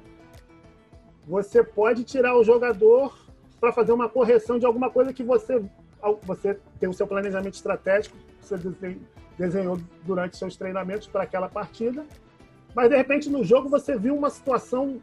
[1.27, 3.17] Você pode tirar o jogador
[3.59, 5.63] para fazer uma correção de alguma coisa que você
[6.23, 8.57] você tem o seu planejamento estratégico, você
[9.37, 12.05] desenhou durante seus treinamentos para aquela partida,
[12.75, 15.01] mas de repente no jogo você viu uma situação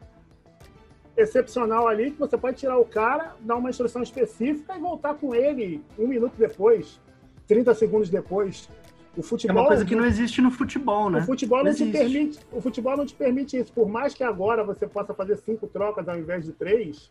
[1.16, 5.34] excepcional ali que você pode tirar o cara, dar uma instrução específica e voltar com
[5.34, 7.00] ele um minuto depois,
[7.46, 8.68] 30 segundos depois.
[9.14, 11.18] O futebol, é uma coisa que não existe no futebol, né?
[11.20, 13.70] O futebol não, não te permite, o futebol não te permite isso.
[13.72, 17.10] Por mais que agora você possa fazer cinco trocas ao invés de três,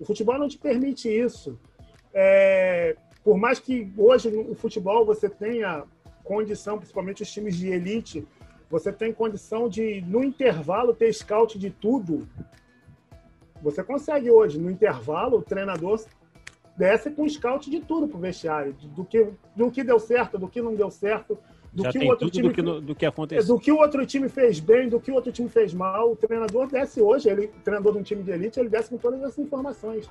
[0.00, 1.58] o futebol não te permite isso.
[2.14, 5.84] É, por mais que hoje no futebol você tenha
[6.22, 8.26] condição, principalmente os times de elite,
[8.70, 12.26] você tem condição de, no intervalo, ter scout de tudo.
[13.64, 16.04] Você consegue hoje, no intervalo, o treinador
[16.76, 20.60] desce com scout de tudo pro vestiário, do que, do que deu certo, do que
[20.60, 21.38] não deu certo,
[21.72, 23.54] do Já que o outro time do que, do que aconteceu.
[23.54, 26.12] Do que o outro time fez bem, do que o outro time fez mal.
[26.12, 28.98] O treinador desce hoje, ele, o treinador de um time de elite, ele desce com
[28.98, 30.08] todas essas informações.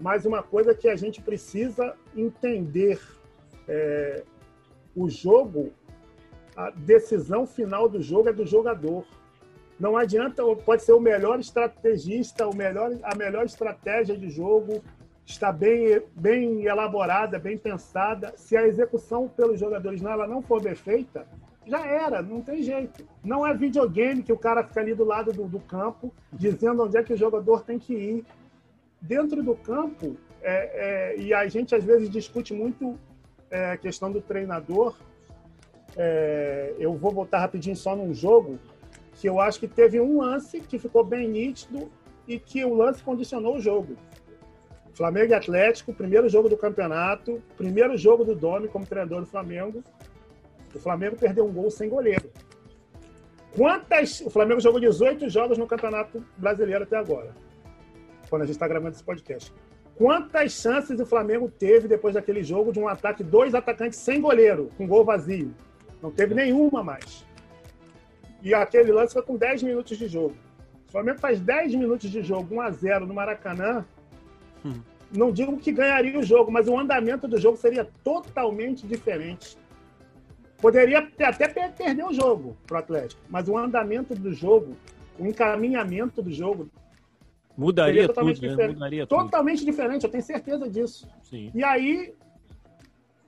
[0.00, 2.98] Mas uma coisa que a gente precisa entender
[3.68, 4.24] é,
[4.96, 5.72] o jogo,
[6.56, 9.04] a decisão final do jogo é do jogador.
[9.78, 14.82] Não adianta, pode ser o melhor estrategista, o melhor, a melhor estratégia de jogo,
[15.24, 18.32] está bem, bem elaborada, bem pensada.
[18.36, 21.26] Se a execução pelos jogadores não, ela não for bem feita,
[21.64, 23.06] já era, não tem jeito.
[23.22, 26.96] Não é videogame que o cara fica ali do lado do, do campo dizendo onde
[26.96, 28.24] é que o jogador tem que ir.
[29.00, 32.98] Dentro do campo, é, é, e a gente às vezes discute muito
[33.48, 34.96] é, a questão do treinador.
[35.96, 38.58] É, eu vou voltar rapidinho só num jogo
[39.18, 41.90] que eu acho que teve um lance que ficou bem nítido
[42.26, 43.96] e que o lance condicionou o jogo.
[44.94, 49.82] Flamengo e Atlético, primeiro jogo do campeonato, primeiro jogo do Domi como treinador do Flamengo.
[50.72, 52.30] O Flamengo perdeu um gol sem goleiro.
[53.56, 54.20] Quantas.
[54.20, 57.34] O Flamengo jogou 18 jogos no Campeonato Brasileiro até agora,
[58.30, 59.52] quando a gente está gravando esse podcast.
[59.96, 64.70] Quantas chances o Flamengo teve depois daquele jogo de um ataque, dois atacantes sem goleiro,
[64.76, 65.52] com gol vazio?
[66.00, 67.26] Não teve nenhuma mais.
[68.42, 70.36] E aquele lance foi com 10 minutos de jogo.
[70.88, 73.84] O Flamengo faz 10 minutos de jogo, 1 a 0 no Maracanã,
[74.64, 74.80] Hum.
[75.10, 79.56] Não digo que ganharia o jogo, mas o andamento do jogo seria totalmente diferente.
[80.58, 84.76] Poderia até perder o jogo para o Atlético, mas o andamento do jogo,
[85.18, 86.68] o encaminhamento do jogo
[87.56, 88.68] mudaria totalmente tudo, né?
[88.68, 89.70] Mudaria totalmente tudo.
[89.70, 91.08] diferente, eu tenho certeza disso.
[91.22, 91.50] Sim.
[91.54, 92.14] E aí,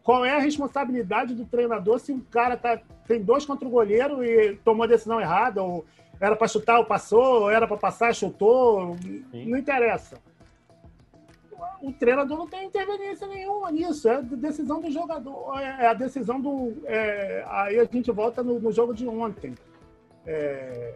[0.03, 4.25] qual é a responsabilidade do treinador se o cara tá, tem dois contra o goleiro
[4.25, 5.85] e tomou a decisão errada, ou
[6.21, 9.47] era para chutar ou passou, ou era para passar chutou, Sim.
[9.47, 10.19] não interessa
[11.83, 14.09] o treinador não tem interferência nenhuma nisso.
[14.09, 15.59] É a decisão do jogador.
[15.59, 16.75] É a decisão do.
[16.85, 19.55] É, aí a gente volta no, no jogo de ontem.
[20.27, 20.95] É,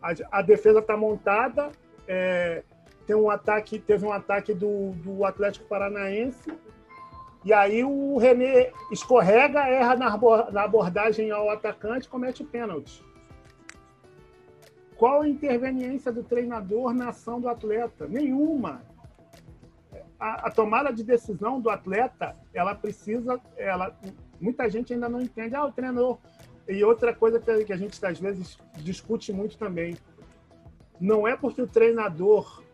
[0.00, 1.70] a, a, defesa está montada.
[2.06, 2.62] É,
[3.06, 6.52] tem um ataque, teve um ataque do, do Atlético Paranaense.
[7.46, 13.00] E aí o René escorrega, erra na, abordagem ao atacante, comete pênalti.
[14.96, 18.08] Qual a interveniência do treinador na ação do atleta?
[18.08, 18.82] Nenhuma
[20.18, 23.96] a, a, tomada de decisão do atleta, ela precisa, ela,
[24.40, 26.18] muita gente ainda não entende, ah, o treinador.
[26.68, 29.96] E outra coisa que a gente às vezes discute muito também,
[31.00, 32.64] não é porque o treinador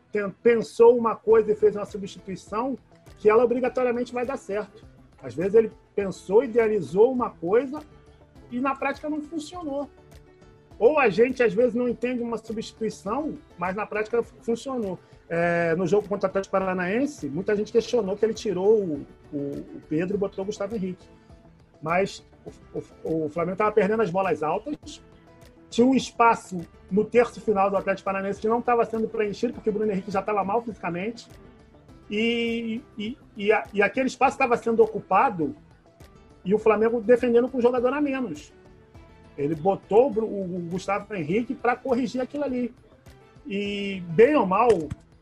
[0.43, 2.79] pensou uma coisa e fez uma substituição,
[3.23, 4.85] que ela obrigatoriamente vai dar certo.
[5.23, 7.81] Às vezes ele pensou, idealizou uma coisa
[8.51, 9.89] e na prática não funcionou.
[10.77, 14.99] Ou a gente às vezes não entende uma substituição, mas na prática funcionou.
[15.29, 19.37] É, no jogo contra o Atlético Paranaense, muita gente questionou que ele tirou o, o,
[19.37, 21.07] o Pedro e botou o Gustavo Henrique.
[21.81, 22.27] Mas
[22.75, 25.01] o, o, Flamengo estava perdendo as bolas altas,
[25.71, 26.61] tinha um espaço
[26.91, 30.11] no terço final do Atlético Paranaense que não estava sendo preenchido, porque o Bruno Henrique
[30.11, 31.29] já estava mal fisicamente.
[32.13, 35.57] E, e, e, a, e aquele espaço estava sendo ocupado
[36.45, 38.53] e o Flamengo defendendo com um jogador a menos.
[39.39, 42.75] Ele botou o, o Gustavo Henrique para corrigir aquilo ali.
[43.47, 44.69] E, bem ou mal,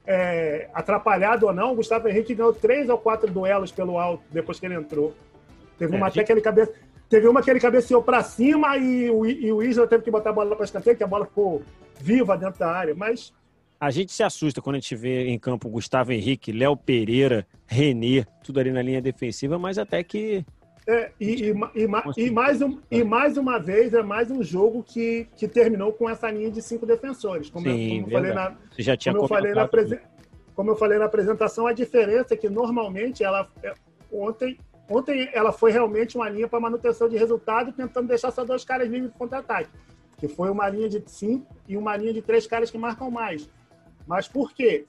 [0.05, 4.59] é, atrapalhado ou não, o Gustavo Henrique ganhou três ou quatro duelos pelo alto depois
[4.59, 5.15] que ele entrou.
[5.79, 6.73] Teve uma é, até que ele cabeça
[7.09, 10.31] Teve uma que ele cabeceou para cima e o, e o Isla teve que botar
[10.31, 11.61] a bola para escanteio, que a bola ficou
[12.01, 12.95] viva dentro da área.
[12.95, 13.33] Mas
[13.81, 18.27] a gente se assusta quando a gente vê em campo Gustavo Henrique, Léo Pereira, Renê,
[18.45, 20.45] tudo ali na linha defensiva, mas até que.
[20.87, 24.83] É, e, e, e, e, mais um, e mais uma vez, é mais um jogo
[24.83, 27.49] que, que terminou com essa linha de cinco defensores.
[27.49, 29.69] Como, Sim, eu, como falei na, Você já tinha como eu falei na
[30.55, 33.49] Como eu falei na apresentação, a diferença é que normalmente ela.
[33.63, 33.73] É,
[34.13, 34.59] ontem
[34.91, 38.89] Ontem ela foi realmente uma linha para manutenção de resultado, tentando deixar só dois caras
[38.89, 39.71] livres de contra-ataque.
[40.19, 43.49] Que foi uma linha de cinco e uma linha de três caras que marcam mais.
[44.07, 44.87] Mas por quê?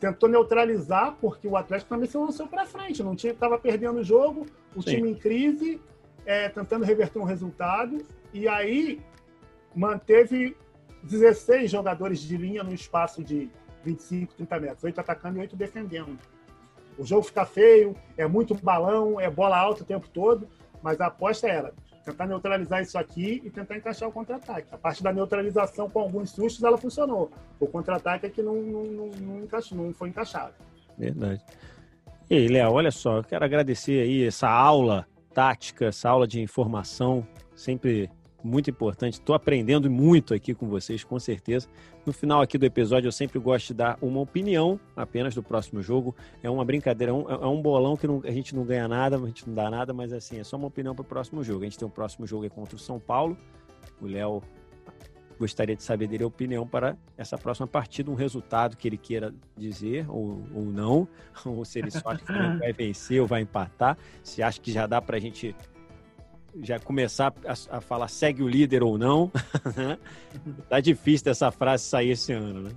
[0.00, 3.02] Tentou neutralizar, porque o Atlético também se lançou para frente.
[3.02, 4.96] Não tinha, estava perdendo o jogo, o Sim.
[4.96, 5.80] time em crise,
[6.26, 8.04] é, tentando reverter um resultado.
[8.32, 9.00] E aí
[9.74, 10.56] manteve
[11.02, 13.50] 16 jogadores de linha no espaço de
[13.84, 14.84] 25, 30 metros.
[14.84, 16.18] Oito atacando e oito defendendo.
[16.96, 20.48] O jogo fica feio, é muito balão, é bola alta o tempo todo,
[20.82, 24.68] mas a aposta era tentar neutralizar isso aqui e tentar encaixar o contra-ataque.
[24.70, 27.30] A parte da neutralização com alguns sustos, ela funcionou.
[27.58, 30.52] O contra-ataque é que não, não, não, não, encaixou, não foi encaixado.
[30.98, 31.42] Verdade.
[32.30, 36.40] E aí, Léo, olha só, eu quero agradecer aí essa aula tática, essa aula de
[36.40, 37.26] informação,
[37.56, 38.10] sempre
[38.44, 39.14] muito importante.
[39.14, 41.66] Estou aprendendo muito aqui com vocês, com certeza.
[42.04, 45.82] No final aqui do episódio, eu sempre gosto de dar uma opinião apenas do próximo
[45.82, 46.14] jogo.
[46.42, 49.16] É uma brincadeira, é um, é um bolão que não, a gente não ganha nada,
[49.16, 51.62] a gente não dá nada, mas assim, é só uma opinião para o próximo jogo.
[51.62, 53.36] A gente tem o um próximo jogo é contra o São Paulo.
[54.00, 54.42] O Léo
[55.38, 59.34] gostaria de saber dele a opinião para essa próxima partida, um resultado que ele queira
[59.56, 61.08] dizer ou, ou não,
[61.44, 64.86] ou se ele só acha que vai vencer ou vai empatar, se acha que já
[64.86, 65.54] dá para a gente
[66.62, 69.30] já começar a, a, falar segue o líder ou não.
[69.76, 69.98] Né?
[70.68, 72.70] tá difícil dessa frase sair esse ano, né?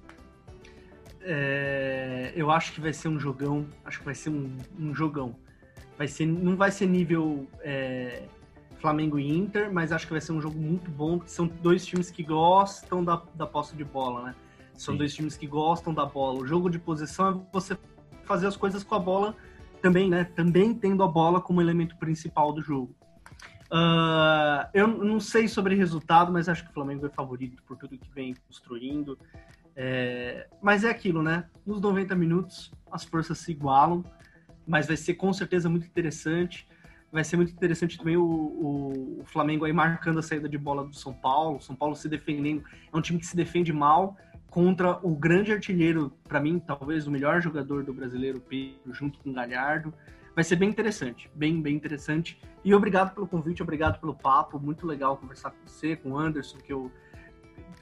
[1.21, 3.67] É, eu acho que vai ser um jogão.
[3.84, 5.36] Acho que vai ser um, um jogão.
[5.97, 8.23] Vai ser, não vai ser nível é,
[8.80, 11.19] Flamengo e Inter, mas acho que vai ser um jogo muito bom.
[11.25, 14.36] São dois times que gostam da, da posse de bola, né?
[14.73, 14.99] São Sim.
[14.99, 16.39] dois times que gostam da bola.
[16.39, 17.78] O jogo de posição é você
[18.23, 19.36] fazer as coisas com a bola
[19.82, 20.23] também, né?
[20.23, 22.95] Também tendo a bola como elemento principal do jogo.
[23.72, 27.97] Uh, eu não sei sobre resultado, mas acho que o Flamengo é favorito por tudo
[27.97, 29.18] que vem construindo.
[29.76, 31.45] É, mas é aquilo, né?
[31.65, 34.03] Nos 90 minutos as forças se igualam,
[34.65, 36.68] mas vai ser com certeza muito interessante.
[37.11, 40.86] Vai ser muito interessante também o, o, o Flamengo aí marcando a saída de bola
[40.86, 41.61] do São Paulo.
[41.61, 42.63] São Paulo se defendendo.
[42.91, 44.18] É um time que se defende mal
[44.49, 49.30] contra o grande artilheiro, para mim, talvez o melhor jogador do brasileiro, Pedro, junto com
[49.30, 49.93] o Galhardo
[50.38, 52.40] vai ser bem interessante, bem, bem interessante.
[52.64, 56.60] E obrigado pelo convite, obrigado pelo papo, muito legal conversar com você, com o Anderson,
[56.60, 56.92] que eu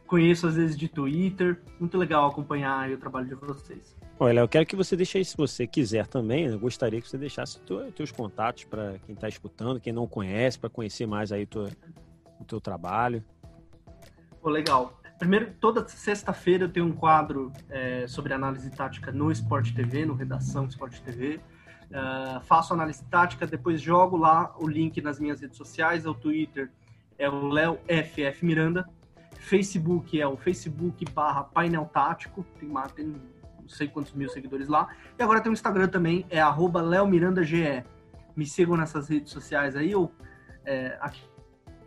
[0.08, 3.94] conheço às vezes de Twitter, muito legal acompanhar o trabalho de vocês.
[4.18, 7.18] Olha, eu quero que você deixe aí, se você quiser também, eu gostaria que você
[7.18, 11.46] deixasse os teus contatos para quem está escutando, quem não conhece, para conhecer mais aí
[11.46, 11.70] tua,
[12.40, 13.22] o teu trabalho.
[14.42, 14.98] Pô, legal.
[15.20, 20.14] Primeiro, toda sexta-feira eu tenho um quadro é, sobre análise tática no Sport TV, no
[20.14, 21.42] Redação Sport TV.
[21.96, 26.14] Uh, faço análise tática, depois jogo lá o link nas minhas redes sociais, é o
[26.14, 26.70] Twitter
[27.18, 28.88] é o Léo FF Miranda,
[29.40, 34.90] Facebook é o Facebook barra painel tático, tem, tem não sei quantos mil seguidores lá,
[35.18, 37.84] e agora tem o Instagram também, é arroba Léo Miranda GE.
[38.36, 40.12] Me sigam nessas redes sociais aí, ou
[40.66, 41.22] é, aqui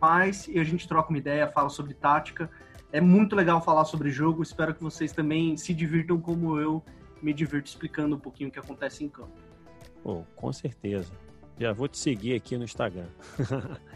[0.01, 2.49] mais, e a gente troca uma ideia, fala sobre tática.
[2.91, 6.83] É muito legal falar sobre jogo, espero que vocês também se divirtam como eu
[7.21, 9.48] me divirto explicando um pouquinho o que acontece em campo.
[10.03, 11.11] Pô, com certeza.
[11.59, 13.07] Já vou te seguir aqui no Instagram.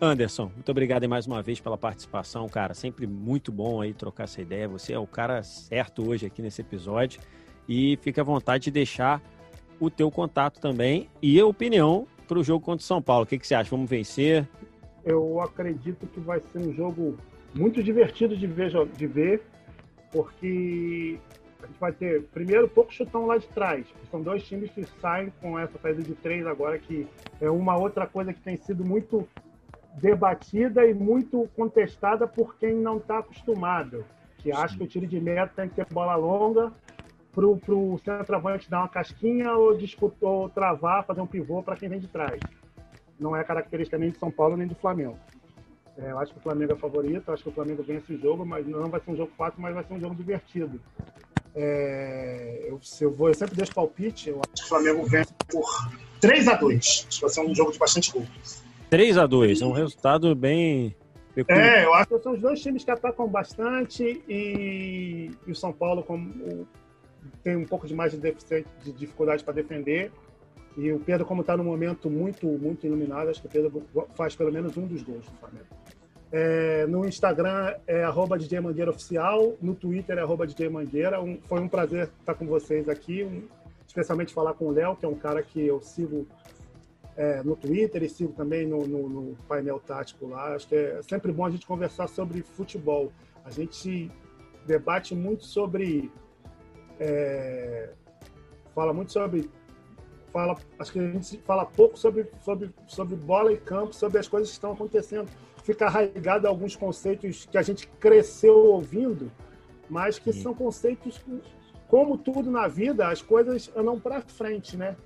[0.00, 2.72] Anderson, muito obrigado mais uma vez pela participação, cara.
[2.72, 4.66] Sempre muito bom aí trocar essa ideia.
[4.68, 7.20] Você é o cara certo hoje aqui nesse episódio.
[7.68, 9.22] E fica à vontade de deixar
[9.78, 13.24] o teu contato também e a opinião para o jogo contra o São Paulo.
[13.24, 13.70] O que, que você acha?
[13.70, 14.48] Vamos vencer?
[15.04, 17.16] Eu acredito que vai ser um jogo
[17.54, 19.42] muito divertido de ver, de ver
[20.10, 21.18] porque
[21.62, 23.86] a gente vai ter, primeiro, pouco chutão lá de trás.
[24.10, 27.06] São dois times que saem com essa saída de três agora, que
[27.40, 29.28] é uma outra coisa que tem sido muito
[29.94, 34.04] debatida e muito contestada por quem não está acostumado,
[34.38, 36.72] que acha que o tiro de meta tem que ter bola longa
[37.32, 41.88] para o centroavante dar uma casquinha ou, disputar, ou travar, fazer um pivô para quem
[41.88, 42.40] vem de trás.
[43.18, 45.18] Não é característica nem de São Paulo nem do Flamengo.
[45.98, 48.44] É, eu acho que o Flamengo é favorito, acho que o Flamengo vence o jogo,
[48.46, 50.80] mas não vai ser um jogo fácil, mas vai ser um jogo divertido.
[51.54, 55.64] É, eu, eu, vou, eu sempre deixo palpite, eu acho que o Flamengo vence por
[56.20, 58.26] 3 a 2 Acho que vai ser um jogo de bastante gol.
[58.88, 60.94] 3 a 2 é um resultado bem.
[61.34, 61.78] Peculiar.
[61.78, 65.72] É, eu acho que são os dois times que atacam bastante e, e o São
[65.72, 66.66] Paulo como,
[67.42, 70.10] tem um pouco de mais de, de dificuldade para defender.
[70.76, 73.82] E o Pedro, como está no momento muito, muito iluminado, acho que o Pedro
[74.14, 75.66] faz pelo menos um dos gols do Flamengo.
[76.32, 81.20] É, no Instagram é arroba DJ Mangueira Oficial, no Twitter é arroba DJ Mangueira.
[81.20, 83.48] Um, foi um prazer estar com vocês aqui, um,
[83.86, 86.26] especialmente falar com o Léo, que é um cara que eu sigo
[87.16, 90.54] é, no Twitter e sigo também no, no, no, painel tático lá.
[90.54, 93.12] Acho que é sempre bom a gente conversar sobre futebol.
[93.44, 94.10] A gente
[94.66, 96.12] debate muito sobre.
[97.00, 97.90] É,
[98.72, 99.50] fala muito sobre
[100.32, 104.28] fala, acho que a gente fala pouco sobre, sobre, sobre bola e campo, sobre as
[104.28, 105.28] coisas que estão acontecendo.
[105.70, 109.30] Fica arraigado alguns conceitos que a gente cresceu ouvindo,
[109.88, 110.42] mas que Sim.
[110.42, 111.40] são conceitos que,
[111.86, 114.96] como tudo na vida, as coisas andam para frente, né?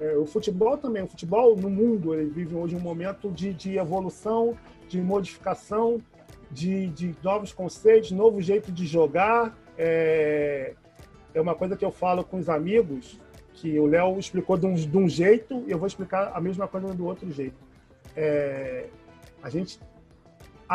[0.00, 3.76] É, o futebol também, o futebol no mundo, ele vive hoje um momento de, de
[3.76, 4.56] evolução,
[4.88, 6.00] de modificação,
[6.50, 9.54] de, de novos conceitos, novo jeito de jogar.
[9.76, 10.72] É,
[11.34, 13.20] é uma coisa que eu falo com os amigos,
[13.52, 16.66] que o Léo explicou de um, de um, jeito e eu vou explicar a mesma
[16.66, 17.62] coisa do outro jeito.
[18.16, 18.86] É,
[19.42, 19.78] a gente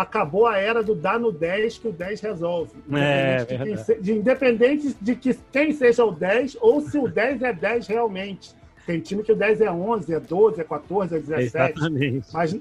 [0.01, 2.71] acabou a era do dar no 10 que o 10 resolve.
[2.93, 7.41] É, independente, de, de, independente de que quem seja o 10 ou se o 10
[7.41, 8.55] é 10 realmente.
[8.85, 11.77] Tem time que o 10 é 11, é 12, é 14, é 17.
[11.77, 12.27] Exatamente.
[12.33, 12.57] Mas,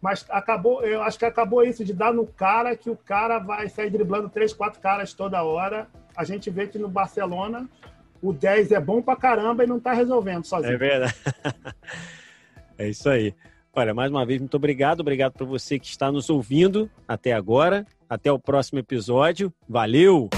[0.00, 3.68] mas acabou, eu acho que acabou isso de dar no cara que o cara vai
[3.68, 5.88] sair driblando 3, 4 caras toda hora.
[6.16, 7.68] A gente vê que no Barcelona
[8.22, 10.74] o 10 é bom pra caramba e não tá resolvendo sozinho.
[10.74, 11.14] É verdade.
[12.78, 13.34] É isso aí.
[13.80, 15.00] Olha, mais uma vez, muito obrigado.
[15.00, 17.86] Obrigado para você que está nos ouvindo até agora.
[18.10, 19.50] Até o próximo episódio.
[19.66, 20.28] Valeu!